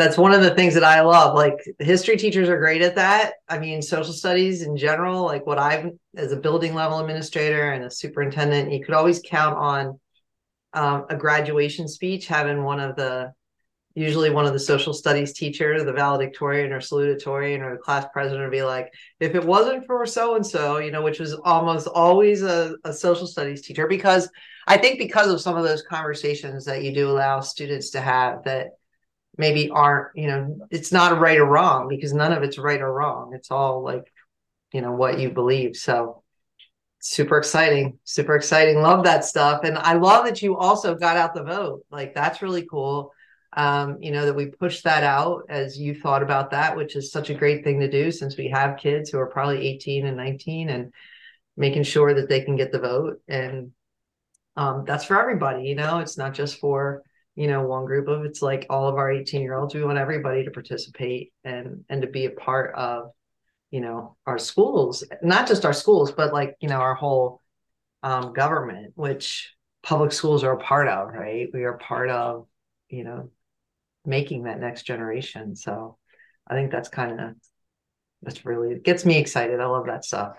that's 0.00 0.16
one 0.16 0.32
of 0.32 0.40
the 0.40 0.54
things 0.54 0.72
that 0.74 0.82
I 0.82 1.02
love. 1.02 1.34
Like 1.34 1.58
history 1.78 2.16
teachers 2.16 2.48
are 2.48 2.56
great 2.56 2.80
at 2.80 2.94
that. 2.94 3.34
I 3.48 3.58
mean, 3.58 3.82
social 3.82 4.14
studies 4.14 4.62
in 4.62 4.74
general, 4.76 5.24
like 5.24 5.46
what 5.46 5.58
I've 5.58 5.90
as 6.16 6.32
a 6.32 6.38
building 6.38 6.74
level 6.74 7.00
administrator 7.00 7.72
and 7.72 7.84
a 7.84 7.90
superintendent, 7.90 8.72
you 8.72 8.82
could 8.82 8.94
always 8.94 9.20
count 9.22 9.58
on 9.58 10.00
um, 10.72 11.04
a 11.10 11.16
graduation 11.16 11.86
speech 11.86 12.26
having 12.26 12.64
one 12.64 12.80
of 12.80 12.96
the 12.96 13.32
usually 13.94 14.30
one 14.30 14.46
of 14.46 14.52
the 14.52 14.58
social 14.58 14.94
studies 14.94 15.32
teachers, 15.32 15.84
the 15.84 15.92
valedictorian 15.92 16.72
or 16.72 16.80
salutatorian 16.80 17.60
or 17.60 17.72
the 17.72 17.82
class 17.82 18.06
president 18.12 18.42
would 18.42 18.52
be 18.52 18.62
like, 18.62 18.92
if 19.18 19.34
it 19.34 19.44
wasn't 19.44 19.84
for 19.86 20.06
so 20.06 20.36
and 20.36 20.46
so, 20.46 20.78
you 20.78 20.90
know, 20.90 21.02
which 21.02 21.18
was 21.18 21.34
almost 21.34 21.88
always 21.88 22.42
a, 22.42 22.76
a 22.84 22.92
social 22.92 23.26
studies 23.26 23.62
teacher, 23.62 23.88
because 23.88 24.28
I 24.66 24.76
think 24.76 24.98
because 24.98 25.30
of 25.30 25.40
some 25.40 25.56
of 25.56 25.64
those 25.64 25.82
conversations 25.82 26.64
that 26.66 26.84
you 26.84 26.94
do 26.94 27.10
allow 27.10 27.40
students 27.40 27.90
to 27.90 28.00
have 28.00 28.44
that 28.44 28.68
maybe 29.36 29.70
aren't 29.70 30.08
you 30.14 30.26
know 30.26 30.58
it's 30.70 30.92
not 30.92 31.18
right 31.18 31.38
or 31.38 31.46
wrong 31.46 31.88
because 31.88 32.12
none 32.12 32.32
of 32.32 32.42
it's 32.42 32.58
right 32.58 32.80
or 32.80 32.92
wrong. 32.92 33.32
It's 33.34 33.50
all 33.50 33.82
like 33.82 34.12
you 34.72 34.80
know 34.80 34.92
what 34.92 35.18
you 35.18 35.30
believe. 35.30 35.76
So 35.76 36.22
super 37.00 37.38
exciting 37.38 37.98
super 38.04 38.36
exciting. 38.36 38.82
Love 38.82 39.04
that 39.04 39.24
stuff. 39.24 39.64
And 39.64 39.78
i 39.78 39.94
love 39.94 40.26
that 40.26 40.42
you 40.42 40.56
also 40.56 40.94
got 40.94 41.16
out 41.16 41.34
the 41.34 41.42
vote. 41.42 41.84
Like 41.90 42.14
that's 42.14 42.42
really 42.42 42.66
cool 42.70 43.12
um 43.54 44.00
you 44.00 44.12
know 44.12 44.26
that 44.26 44.36
we 44.36 44.46
pushed 44.46 44.84
that 44.84 45.02
out 45.02 45.42
as 45.48 45.78
you 45.78 45.94
thought 45.94 46.22
about 46.22 46.50
that 46.52 46.76
which 46.76 46.94
is 46.94 47.10
such 47.10 47.30
a 47.30 47.34
great 47.34 47.64
thing 47.64 47.80
to 47.80 47.90
do 47.90 48.10
since 48.10 48.36
we 48.36 48.48
have 48.48 48.78
kids 48.78 49.10
who 49.10 49.18
are 49.18 49.26
probably 49.26 49.66
18 49.66 50.06
and 50.06 50.16
19 50.16 50.68
and 50.68 50.92
making 51.56 51.82
sure 51.82 52.14
that 52.14 52.28
they 52.28 52.42
can 52.42 52.56
get 52.56 52.72
the 52.72 52.78
vote. 52.78 53.20
And 53.28 53.72
um 54.56 54.84
that's 54.86 55.04
for 55.04 55.20
everybody 55.20 55.64
you 55.64 55.74
know 55.74 55.98
it's 55.98 56.18
not 56.18 56.34
just 56.34 56.58
for 56.58 57.02
you 57.36 57.46
know 57.46 57.62
one 57.62 57.84
group 57.84 58.08
of 58.08 58.24
it's 58.24 58.42
like 58.42 58.66
all 58.68 58.88
of 58.88 58.96
our 58.96 59.10
18 59.10 59.42
year 59.42 59.54
olds 59.54 59.74
we 59.74 59.84
want 59.84 59.98
everybody 59.98 60.44
to 60.44 60.50
participate 60.50 61.32
and 61.44 61.84
and 61.88 62.02
to 62.02 62.08
be 62.08 62.26
a 62.26 62.30
part 62.30 62.74
of 62.74 63.10
you 63.70 63.80
know 63.80 64.16
our 64.26 64.38
schools 64.38 65.04
not 65.22 65.46
just 65.46 65.64
our 65.64 65.72
schools 65.72 66.10
but 66.10 66.32
like 66.32 66.56
you 66.60 66.68
know 66.68 66.80
our 66.80 66.94
whole 66.94 67.40
um, 68.02 68.32
government 68.32 68.92
which 68.96 69.54
public 69.82 70.12
schools 70.12 70.44
are 70.44 70.52
a 70.52 70.58
part 70.58 70.88
of 70.88 71.08
right? 71.08 71.48
We 71.52 71.64
are 71.64 71.78
part 71.78 72.10
of 72.10 72.46
you 72.88 73.04
know 73.04 73.30
making 74.04 74.44
that 74.44 74.60
next 74.60 74.82
generation 74.82 75.54
so 75.54 75.96
i 76.48 76.54
think 76.54 76.70
that's 76.70 76.88
kind 76.88 77.20
of 77.20 77.34
that's 78.22 78.44
really 78.44 78.72
it 78.72 78.84
gets 78.84 79.04
me 79.04 79.18
excited 79.18 79.60
i 79.60 79.66
love 79.66 79.86
that 79.86 80.04
stuff 80.04 80.36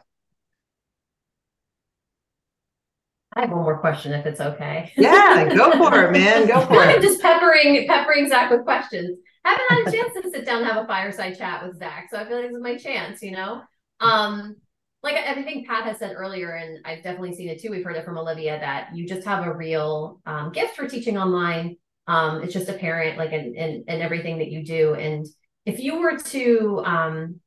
I 3.34 3.42
have 3.42 3.52
one 3.52 3.62
more 3.64 3.80
question 3.80 4.12
if 4.12 4.26
it's 4.26 4.42
okay. 4.42 4.92
Yeah, 4.98 5.54
go 5.56 5.72
for 5.72 6.04
it, 6.04 6.12
man. 6.18 6.48
Go 6.48 6.66
for 6.66 6.84
it. 6.84 6.96
I'm 6.96 7.02
just 7.02 7.22
peppering 7.22 7.88
peppering 7.88 8.28
Zach 8.28 8.52
with 8.52 8.64
questions. 8.64 9.20
I 9.46 9.52
haven't 9.52 9.86
had 9.86 9.94
a 9.94 9.98
chance 9.98 10.22
to 10.22 10.30
sit 10.30 10.46
down 10.46 10.64
and 10.64 10.68
have 10.68 10.84
a 10.84 10.88
fireside 10.88 11.38
chat 11.38 11.66
with 11.66 11.78
Zach, 11.78 12.10
so 12.12 12.18
I 12.18 12.26
feel 12.26 12.38
like 12.38 12.48
this 12.48 12.58
is 12.58 12.62
my 12.62 12.76
chance, 12.76 13.22
you 13.22 13.32
know. 13.32 13.62
Um, 14.02 14.58
like 15.02 15.16
I, 15.16 15.42
think 15.42 15.68
Pat 15.68 15.86
has 15.86 15.98
said 15.98 16.14
earlier, 16.16 16.52
and 16.52 16.80
I've 16.86 17.04
definitely 17.04 17.34
seen 17.34 17.50
it 17.50 17.62
too. 17.62 17.72
We've 17.72 17.84
heard 17.84 17.96
it 17.96 18.06
from 18.06 18.18
Olivia 18.18 18.60
that 18.60 18.90
you 18.96 19.08
just 19.08 19.26
have 19.26 19.48
a 19.48 19.54
real 19.54 20.22
um, 20.26 20.52
gift 20.52 20.76
for 20.76 20.88
teaching 20.88 21.18
online. 21.18 21.78
Um, 22.12 22.42
it's 22.44 22.54
just 22.54 22.68
apparent, 22.68 23.18
like 23.18 23.32
in, 23.32 23.56
in 23.56 23.86
in 23.88 24.02
everything 24.02 24.40
that 24.40 24.52
you 24.52 24.66
do. 24.66 24.96
And 24.96 25.26
if 25.66 25.80
you 25.80 26.00
were 26.00 26.18
to 26.18 26.82
um, 26.84 27.40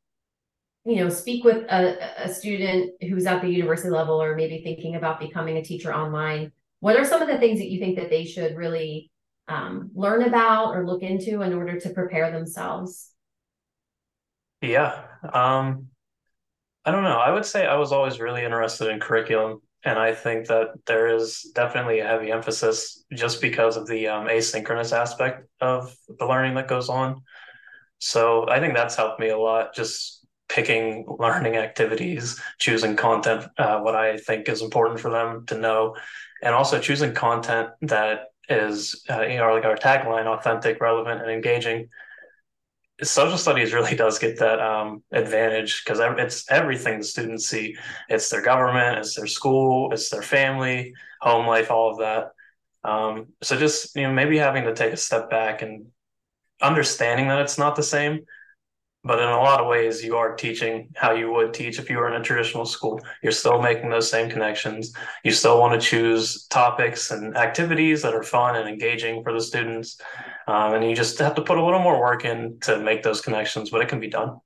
you 0.85 0.97
know 0.97 1.09
speak 1.09 1.45
with 1.45 1.65
a, 1.71 2.25
a 2.25 2.33
student 2.33 2.93
who's 3.01 3.27
at 3.27 3.43
the 3.43 3.49
university 3.49 3.91
level 3.91 4.23
or 4.23 4.37
maybe 4.37 4.63
thinking 4.63 4.97
about 4.97 5.21
becoming 5.21 5.57
a 5.57 5.65
teacher 5.65 5.95
online 5.95 6.53
what 6.81 6.97
are 6.97 7.05
some 7.05 7.23
of 7.23 7.29
the 7.29 7.39
things 7.39 7.59
that 7.59 7.71
you 7.71 7.81
think 7.81 7.97
that 7.97 8.11
they 8.11 8.25
should 8.25 8.57
really 8.57 9.11
um, 9.49 9.91
learn 9.95 10.23
about 10.23 10.75
or 10.75 10.87
look 10.87 11.03
into 11.03 11.41
in 11.43 11.55
order 11.55 11.81
to 11.81 11.91
prepare 11.91 12.31
themselves 12.31 13.13
yeah 14.61 15.05
um, 15.33 15.87
i 16.85 16.91
don't 16.91 17.05
know 17.05 17.19
i 17.19 17.31
would 17.31 17.47
say 17.47 17.67
i 17.67 17.77
was 17.77 17.93
always 17.93 18.21
really 18.21 18.45
interested 18.45 18.91
in 18.91 19.01
curriculum 19.01 19.61
and 19.85 19.99
i 19.99 20.15
think 20.15 20.47
that 20.47 20.69
there 20.87 21.15
is 21.15 21.51
definitely 21.55 22.01
a 22.01 22.07
heavy 22.07 22.31
emphasis 22.31 23.05
just 23.13 23.41
because 23.41 23.77
of 23.77 23.87
the 23.87 24.09
um, 24.09 24.27
asynchronous 24.27 24.97
aspect 24.97 25.49
of 25.61 25.95
the 26.19 26.27
learning 26.27 26.55
that 26.55 26.69
goes 26.69 26.89
on 26.89 27.23
so 27.99 28.49
i 28.49 28.61
think 28.61 28.75
that's 28.75 28.97
helped 28.97 29.21
me 29.21 29.29
a 29.29 29.39
lot 29.39 29.75
just 29.75 30.25
picking 30.49 31.05
learning 31.19 31.57
activities, 31.57 32.41
choosing 32.59 32.97
content, 32.97 33.45
uh, 33.59 33.81
what 33.81 33.95
I 33.95 34.19
think 34.19 34.49
is 34.49 34.63
important 34.63 35.01
for 35.01 35.11
them 35.11 35.45
to 35.47 35.59
know, 35.59 35.97
and 36.43 36.55
also 36.55 36.79
choosing 36.79 37.15
content 37.15 37.71
that 37.83 38.27
is, 38.49 39.05
uh, 39.11 39.23
you 39.23 39.39
know, 39.39 39.53
like 39.53 39.65
our 39.65 39.77
tagline, 39.77 40.27
authentic, 40.27 40.81
relevant, 40.81 41.23
and 41.23 41.31
engaging. 41.31 41.89
Social 43.03 43.37
studies 43.37 43.73
really 43.73 43.97
does 43.97 44.19
get 44.19 44.39
that 44.39 44.61
um, 44.61 45.03
advantage 45.11 45.85
because 45.85 45.99
it's 46.19 46.51
everything 46.51 46.99
the 46.99 47.05
students 47.05 47.49
see. 47.49 47.77
It's 48.09 48.29
their 48.29 48.43
government, 48.43 48.99
it's 48.99 49.17
their 49.17 49.27
school, 49.27 49.93
it's 49.93 50.11
their 50.11 50.23
family, 50.23 50.95
home 51.21 51.47
life, 51.47 51.71
all 51.71 51.91
of 51.91 51.99
that. 51.99 52.31
Um, 52.89 53.29
so 53.43 53.57
just 53.57 53.97
you 53.97 54.03
know, 54.03 54.13
maybe 54.13 54.39
having 54.39 54.65
to 54.65 54.75
take 54.75 54.93
a 54.93 54.97
step 54.97 55.29
back 55.29 55.63
and 55.63 55.87
understanding 56.63 57.29
that 57.29 57.41
it's 57.41 57.59
not 57.59 57.75
the 57.75 57.83
same, 57.83 58.27
but 59.05 59.21
in 59.21 59.29
a 59.29 59.37
lot 59.37 59.61
of 59.61 59.69
ways 59.69 60.03
you 60.03 60.17
are 60.17 60.35
teaching 60.35 60.89
how 60.95 61.13
you 61.13 61.31
would 61.31 61.53
teach 61.53 61.79
if 61.79 61.91
you 61.91 61.99
were 61.99 62.09
in 62.09 62.21
a 62.21 62.25
traditional 62.25 62.65
school. 62.65 63.01
You're 63.23 63.33
still 63.33 63.61
making 63.61 63.91
those 63.91 64.11
same 64.11 64.31
connections. 64.31 64.95
You 65.23 65.31
still 65.31 65.61
want 65.61 65.79
to 65.79 65.87
choose 65.87 66.47
topics 66.47 67.11
and 67.11 67.37
activities 67.37 68.03
that 68.03 68.15
are 68.15 68.23
fun 68.23 68.57
and 68.57 68.69
engaging 68.69 69.23
for 69.23 69.33
the 69.33 69.41
students. 69.41 70.01
Um, 70.49 70.75
and 70.75 70.89
you 70.89 70.97
just 70.97 71.19
have 71.19 71.35
to 71.35 71.43
put 71.43 71.59
a 71.59 71.65
little 71.65 71.81
more 71.81 72.01
work 72.01 72.25
in 72.25 72.59
to 72.63 72.79
make 72.79 73.03
those 73.03 73.21
connections 73.21 73.71
but 73.71 73.83
it 73.83 73.89
can 73.89 74.01
be 74.01 74.09
done. 74.09 74.41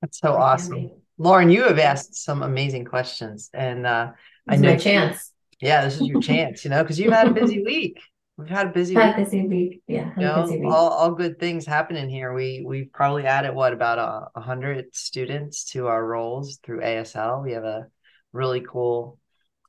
That's 0.00 0.18
so 0.18 0.34
awesome. 0.34 0.90
Lauren 1.18 1.50
you 1.50 1.62
have 1.62 1.78
asked 1.78 2.16
some 2.16 2.42
amazing 2.42 2.84
questions 2.84 3.50
and 3.54 3.86
uh, 3.86 4.10
i 4.48 4.56
know 4.56 4.76
chance. 4.76 5.30
Yeah 5.60 5.84
this 5.84 6.00
is 6.00 6.08
your 6.08 6.20
chance 6.20 6.64
you 6.64 6.70
know 6.70 6.82
because 6.82 6.98
you've 6.98 7.12
had 7.12 7.28
a 7.28 7.32
busy 7.32 7.62
week 7.62 8.00
We've 8.42 8.50
had 8.50 8.66
a 8.66 8.70
busy 8.70 8.94
had 8.94 9.16
week. 9.16 9.24
busy 9.24 9.46
week. 9.46 9.82
Yeah. 9.86 10.10
You 10.16 10.22
know, 10.22 10.46
week. 10.50 10.64
all, 10.64 10.88
all 10.88 11.12
good 11.12 11.38
things 11.38 11.64
happening 11.64 12.08
here. 12.08 12.32
We 12.32 12.64
we've 12.66 12.92
probably 12.92 13.24
added 13.24 13.54
what 13.54 13.72
about 13.72 13.98
a, 13.98 14.38
a 14.38 14.42
hundred 14.42 14.94
students 14.94 15.64
to 15.72 15.86
our 15.86 16.04
rolls 16.04 16.58
through 16.64 16.80
ASL. 16.80 17.44
We 17.44 17.52
have 17.52 17.64
a 17.64 17.86
really 18.32 18.60
cool 18.60 19.18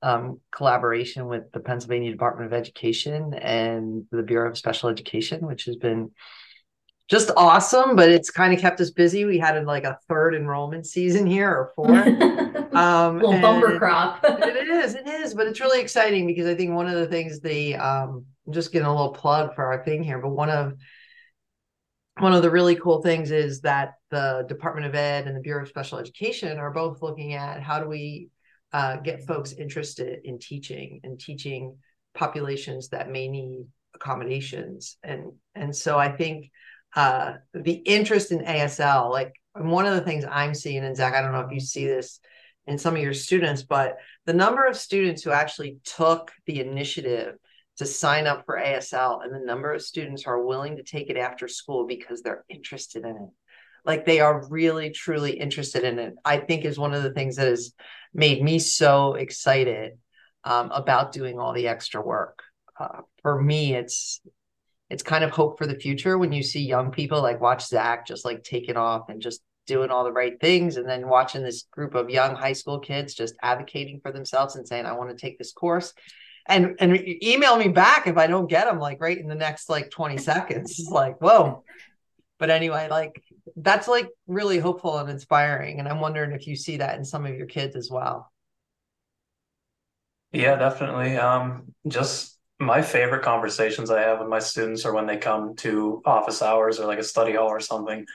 um, 0.01 0.39
collaboration 0.51 1.27
with 1.27 1.51
the 1.51 1.59
Pennsylvania 1.59 2.11
Department 2.11 2.47
of 2.51 2.53
Education 2.53 3.33
and 3.35 4.05
the 4.11 4.23
Bureau 4.23 4.49
of 4.49 4.57
Special 4.57 4.89
Education, 4.89 5.45
which 5.45 5.65
has 5.65 5.75
been 5.75 6.11
just 7.09 7.29
awesome, 7.37 7.95
but 7.95 8.09
it's 8.09 8.31
kind 8.31 8.53
of 8.53 8.59
kept 8.59 8.81
us 8.81 8.89
busy. 8.89 9.25
We 9.25 9.37
had 9.37 9.63
like 9.65 9.83
a 9.83 9.99
third 10.09 10.33
enrollment 10.33 10.87
season 10.87 11.27
here 11.27 11.49
or 11.49 11.71
four. 11.75 11.91
um, 12.75 13.19
little 13.19 13.39
bumper 13.39 13.77
crop. 13.77 14.19
it 14.23 14.67
is, 14.67 14.95
it 14.95 15.07
is, 15.07 15.35
but 15.35 15.45
it's 15.47 15.59
really 15.59 15.79
exciting 15.79 16.25
because 16.25 16.47
I 16.47 16.55
think 16.55 16.73
one 16.73 16.87
of 16.87 16.95
the 16.95 17.07
things 17.07 17.39
the 17.39 17.75
um, 17.75 18.25
just 18.49 18.71
getting 18.71 18.87
a 18.87 18.91
little 18.91 19.13
plug 19.13 19.55
for 19.55 19.65
our 19.65 19.83
thing 19.83 20.03
here, 20.03 20.19
but 20.19 20.29
one 20.29 20.49
of 20.49 20.73
one 22.19 22.33
of 22.33 22.43
the 22.43 22.51
really 22.51 22.75
cool 22.75 23.01
things 23.01 23.31
is 23.31 23.61
that 23.61 23.95
the 24.11 24.45
Department 24.47 24.85
of 24.85 24.93
Ed 24.93 25.25
and 25.25 25.35
the 25.35 25.41
Bureau 25.41 25.63
of 25.63 25.69
Special 25.69 25.97
Education 25.97 26.59
are 26.59 26.71
both 26.71 27.01
looking 27.01 27.33
at 27.33 27.63
how 27.63 27.79
do 27.79 27.87
we 27.87 28.29
uh, 28.71 28.97
get 28.97 29.25
folks 29.25 29.53
interested 29.53 30.19
in 30.23 30.37
teaching 30.37 30.99
and 31.03 31.19
teaching 31.19 31.75
populations 32.13 32.89
that 32.89 33.09
may 33.09 33.27
need 33.27 33.65
accommodations. 33.95 34.97
And 35.03 35.33
and 35.55 35.75
so 35.75 35.97
I 35.97 36.11
think 36.11 36.51
uh, 36.95 37.33
the 37.53 37.73
interest 37.73 38.31
in 38.31 38.39
ASL 38.39 39.09
like 39.09 39.33
one 39.55 39.85
of 39.85 39.95
the 39.95 40.01
things 40.01 40.25
I'm 40.29 40.53
seeing 40.53 40.83
and 40.83 40.95
Zach 40.95 41.13
I 41.13 41.21
don't 41.21 41.31
know 41.31 41.41
if 41.41 41.51
you 41.51 41.59
see 41.59 41.85
this 41.85 42.19
in 42.65 42.77
some 42.77 42.95
of 42.95 43.01
your 43.01 43.13
students 43.13 43.63
but 43.63 43.97
the 44.25 44.33
number 44.33 44.65
of 44.65 44.77
students 44.77 45.23
who 45.23 45.31
actually 45.31 45.77
took 45.83 46.31
the 46.45 46.59
initiative 46.59 47.35
to 47.77 47.85
sign 47.85 48.27
up 48.27 48.45
for 48.45 48.57
ASL 48.57 49.23
and 49.23 49.33
the 49.33 49.45
number 49.45 49.73
of 49.73 49.81
students 49.81 50.23
who 50.23 50.31
are 50.31 50.45
willing 50.45 50.77
to 50.77 50.83
take 50.83 51.09
it 51.09 51.17
after 51.17 51.47
school 51.47 51.87
because 51.87 52.21
they're 52.21 52.45
interested 52.49 53.03
in 53.03 53.15
it. 53.15 53.29
Like 53.85 54.05
they 54.05 54.19
are 54.19 54.47
really, 54.49 54.91
truly 54.91 55.31
interested 55.31 55.83
in 55.83 55.99
it. 55.99 56.13
I 56.23 56.37
think 56.37 56.63
is 56.65 56.79
one 56.79 56.93
of 56.93 57.03
the 57.03 57.13
things 57.13 57.35
that 57.35 57.47
has 57.47 57.73
made 58.13 58.41
me 58.41 58.59
so 58.59 59.15
excited 59.15 59.93
um, 60.43 60.71
about 60.71 61.11
doing 61.11 61.39
all 61.39 61.53
the 61.53 61.67
extra 61.67 62.01
work. 62.01 62.43
Uh, 62.79 63.01
for 63.21 63.41
me, 63.41 63.75
it's 63.75 64.21
it's 64.89 65.03
kind 65.03 65.23
of 65.23 65.31
hope 65.31 65.57
for 65.57 65.65
the 65.65 65.75
future 65.75 66.17
when 66.17 66.31
you 66.31 66.43
see 66.43 66.61
young 66.61 66.91
people 66.91 67.21
like 67.21 67.41
watch 67.41 67.65
Zach 67.65 68.05
just 68.05 68.25
like 68.25 68.43
taking 68.43 68.77
off 68.77 69.09
and 69.09 69.21
just 69.21 69.41
doing 69.65 69.89
all 69.89 70.03
the 70.03 70.11
right 70.11 70.39
things 70.39 70.77
and 70.77 70.87
then 70.87 71.07
watching 71.07 71.43
this 71.43 71.63
group 71.71 71.95
of 71.95 72.09
young 72.09 72.35
high 72.35 72.53
school 72.53 72.79
kids 72.79 73.13
just 73.13 73.35
advocating 73.41 73.99
for 74.01 74.11
themselves 74.11 74.55
and 74.55 74.67
saying 74.67 74.85
i 74.85 74.91
want 74.91 75.09
to 75.09 75.15
take 75.15 75.37
this 75.37 75.53
course 75.53 75.93
and 76.45 76.75
and 76.79 76.97
email 77.23 77.57
me 77.57 77.69
back 77.69 78.07
if 78.07 78.17
I 78.17 78.27
don't 78.27 78.49
get 78.49 78.65
them 78.65 78.79
like 78.79 79.01
right 79.01 79.17
in 79.17 79.27
the 79.27 79.35
next 79.35 79.69
like 79.69 79.89
20 79.89 80.17
seconds. 80.17 80.71
It's 80.79 80.89
like, 80.89 81.21
whoa. 81.21 81.63
But 82.39 82.49
anyway, 82.49 82.87
like 82.89 83.23
that's 83.55 83.87
like 83.87 84.09
really 84.27 84.59
hopeful 84.59 84.97
and 84.97 85.09
inspiring. 85.09 85.79
And 85.79 85.87
I'm 85.87 86.01
wondering 86.01 86.33
if 86.33 86.47
you 86.47 86.55
see 86.55 86.77
that 86.77 86.97
in 86.97 87.05
some 87.05 87.25
of 87.25 87.35
your 87.35 87.47
kids 87.47 87.75
as 87.75 87.89
well. 87.89 88.31
Yeah, 90.31 90.55
definitely. 90.55 91.15
Um, 91.15 91.73
just 91.87 92.37
my 92.59 92.81
favorite 92.81 93.23
conversations 93.23 93.91
I 93.91 94.01
have 94.01 94.19
with 94.19 94.29
my 94.29 94.39
students 94.39 94.83
are 94.85 94.93
when 94.93 95.05
they 95.05 95.17
come 95.17 95.55
to 95.57 96.01
office 96.05 96.41
hours 96.41 96.79
or 96.79 96.87
like 96.87 96.99
a 96.99 97.03
study 97.03 97.33
hall 97.35 97.47
or 97.47 97.59
something, 97.59 98.05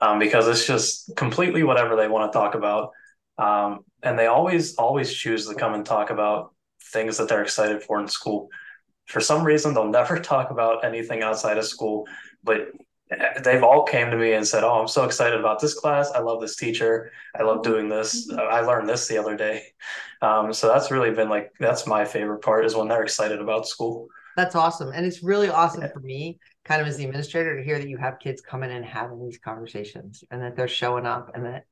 um, 0.00 0.18
because 0.18 0.48
it's 0.48 0.66
just 0.66 1.14
completely 1.16 1.62
whatever 1.62 1.96
they 1.96 2.08
want 2.08 2.30
to 2.30 2.36
talk 2.36 2.54
about. 2.54 2.90
Um, 3.38 3.80
and 4.02 4.18
they 4.18 4.26
always, 4.26 4.74
always 4.74 5.12
choose 5.12 5.46
to 5.46 5.54
come 5.54 5.74
and 5.74 5.86
talk 5.86 6.10
about 6.10 6.54
things 6.90 7.16
that 7.18 7.28
they're 7.28 7.42
excited 7.42 7.82
for 7.82 8.00
in 8.00 8.08
school. 8.08 8.48
For 9.06 9.20
some 9.20 9.44
reason, 9.44 9.74
they'll 9.74 9.88
never 10.00 10.18
talk 10.18 10.50
about 10.50 10.84
anything 10.84 11.22
outside 11.22 11.58
of 11.58 11.66
school, 11.66 12.06
but 12.44 12.68
they've 13.42 13.62
all 13.62 13.82
came 13.82 14.10
to 14.10 14.16
me 14.16 14.34
and 14.34 14.46
said, 14.46 14.62
"Oh, 14.64 14.80
I'm 14.80 14.88
so 14.88 15.04
excited 15.04 15.38
about 15.38 15.60
this 15.60 15.74
class. 15.74 16.10
I 16.12 16.20
love 16.20 16.40
this 16.40 16.56
teacher. 16.56 17.10
I 17.38 17.42
love 17.42 17.62
doing 17.62 17.88
this. 17.88 18.30
I 18.30 18.60
learned 18.60 18.88
this 18.88 19.08
the 19.08 19.18
other 19.18 19.36
day." 19.36 19.64
Um, 20.22 20.52
so 20.52 20.68
that's 20.68 20.90
really 20.90 21.10
been 21.10 21.28
like 21.28 21.52
that's 21.58 21.86
my 21.86 22.04
favorite 22.04 22.42
part 22.42 22.64
is 22.64 22.76
when 22.76 22.88
they're 22.88 23.02
excited 23.02 23.40
about 23.40 23.66
school. 23.66 24.08
That's 24.36 24.54
awesome, 24.54 24.92
and 24.94 25.04
it's 25.04 25.22
really 25.22 25.48
awesome 25.48 25.88
for 25.92 26.00
me, 26.00 26.38
kind 26.64 26.80
of 26.80 26.86
as 26.86 26.96
the 26.96 27.04
administrator, 27.04 27.56
to 27.56 27.64
hear 27.64 27.78
that 27.78 27.88
you 27.88 27.96
have 27.98 28.20
kids 28.20 28.40
coming 28.40 28.70
and 28.70 28.84
having 28.84 29.20
these 29.20 29.38
conversations, 29.38 30.22
and 30.30 30.40
that 30.42 30.56
they're 30.56 30.68
showing 30.68 31.04
up, 31.04 31.32
and 31.34 31.44
that 31.46 31.64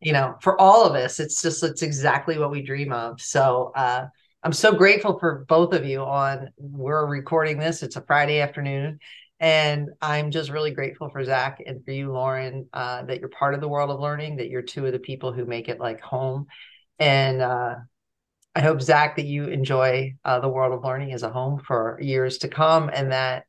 you 0.00 0.12
know, 0.12 0.36
for 0.42 0.60
all 0.60 0.84
of 0.84 0.94
us, 0.94 1.18
it's 1.18 1.40
just 1.40 1.64
it's 1.64 1.82
exactly 1.82 2.38
what 2.38 2.50
we 2.50 2.62
dream 2.62 2.92
of. 2.92 3.20
So. 3.20 3.72
uh 3.74 4.06
I'm 4.44 4.52
so 4.52 4.72
grateful 4.72 5.18
for 5.18 5.44
both 5.48 5.74
of 5.74 5.84
you 5.84 6.00
on 6.00 6.50
we're 6.56 7.04
recording 7.06 7.58
this. 7.58 7.82
It's 7.82 7.96
a 7.96 8.02
Friday 8.02 8.40
afternoon 8.40 9.00
and 9.40 9.90
I'm 10.00 10.30
just 10.30 10.50
really 10.50 10.70
grateful 10.70 11.10
for 11.10 11.24
Zach 11.24 11.60
and 11.64 11.84
for 11.84 11.90
you, 11.90 12.12
Lauren, 12.12 12.68
uh, 12.72 13.02
that 13.04 13.18
you're 13.18 13.30
part 13.30 13.54
of 13.54 13.60
the 13.60 13.68
world 13.68 13.90
of 13.90 13.98
learning, 13.98 14.36
that 14.36 14.48
you're 14.48 14.62
two 14.62 14.86
of 14.86 14.92
the 14.92 15.00
people 15.00 15.32
who 15.32 15.44
make 15.44 15.68
it 15.68 15.80
like 15.80 16.00
home. 16.00 16.46
And 17.00 17.42
uh, 17.42 17.76
I 18.54 18.60
hope, 18.60 18.80
Zach, 18.80 19.16
that 19.16 19.26
you 19.26 19.46
enjoy 19.46 20.14
uh, 20.24 20.38
the 20.38 20.48
world 20.48 20.72
of 20.72 20.84
learning 20.84 21.12
as 21.12 21.24
a 21.24 21.30
home 21.30 21.60
for 21.66 21.98
years 22.00 22.38
to 22.38 22.48
come. 22.48 22.90
And 22.92 23.10
that, 23.10 23.44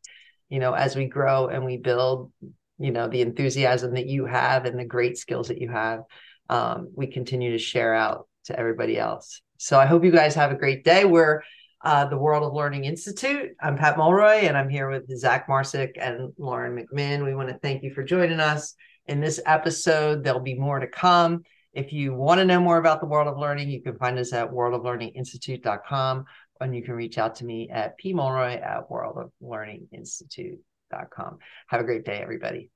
you 0.49 0.59
know, 0.59 0.73
as 0.73 0.95
we 0.95 1.05
grow 1.05 1.49
and 1.49 1.65
we 1.65 1.77
build, 1.77 2.31
you 2.79 2.91
know, 2.91 3.07
the 3.07 3.21
enthusiasm 3.21 3.93
that 3.93 4.07
you 4.07 4.25
have 4.25 4.65
and 4.65 4.79
the 4.79 4.85
great 4.85 5.19
skills 5.19 5.49
that 5.49 5.61
you 5.61 5.69
have, 5.69 6.01
um, 6.49 6.91
we 6.95 7.07
continue 7.07 7.51
to 7.51 7.59
share 7.59 7.93
out 7.93 8.27
to 8.49 8.59
everybody 8.59 8.99
else. 8.99 9.41
So 9.57 9.79
I 9.79 9.85
hope 9.85 10.03
you 10.03 10.11
guys 10.11 10.35
have 10.35 10.51
a 10.51 10.55
great 10.55 10.83
day. 10.83 11.05
We're 11.05 11.41
uh, 11.81 12.05
the 12.05 12.17
World 12.17 12.43
of 12.43 12.53
Learning 12.53 12.83
Institute. 12.83 13.51
I'm 13.61 13.77
Pat 13.77 13.97
Mulroy, 13.97 14.47
and 14.47 14.57
I'm 14.57 14.67
here 14.69 14.89
with 14.89 15.07
Zach 15.17 15.47
Marsic 15.47 15.91
and 15.99 16.33
Lauren 16.37 16.75
McMinn. 16.75 17.23
We 17.23 17.35
want 17.35 17.49
to 17.49 17.59
thank 17.59 17.83
you 17.83 17.93
for 17.93 18.03
joining 18.03 18.39
us 18.39 18.73
in 19.05 19.19
this 19.21 19.39
episode. 19.45 20.23
There'll 20.23 20.39
be 20.39 20.55
more 20.55 20.79
to 20.79 20.87
come. 20.87 21.43
If 21.73 21.93
you 21.93 22.13
want 22.13 22.39
to 22.39 22.45
know 22.45 22.59
more 22.59 22.77
about 22.77 22.99
the 22.99 23.07
World 23.07 23.27
of 23.27 23.37
Learning, 23.37 23.69
you 23.69 23.81
can 23.81 23.97
find 23.97 24.19
us 24.19 24.33
at 24.33 24.51
worldoflearninginstitute.com, 24.51 26.25
and 26.59 26.75
you 26.75 26.83
can 26.83 26.95
reach 26.95 27.17
out 27.17 27.35
to 27.35 27.45
me 27.45 27.69
at 27.69 27.93
pmulroy 28.03 28.61
at 28.61 28.89
worldoflearninginstitute.com. 28.89 31.37
Have 31.67 31.81
a 31.81 31.85
great 31.85 32.03
day, 32.03 32.17
everybody. 32.17 32.71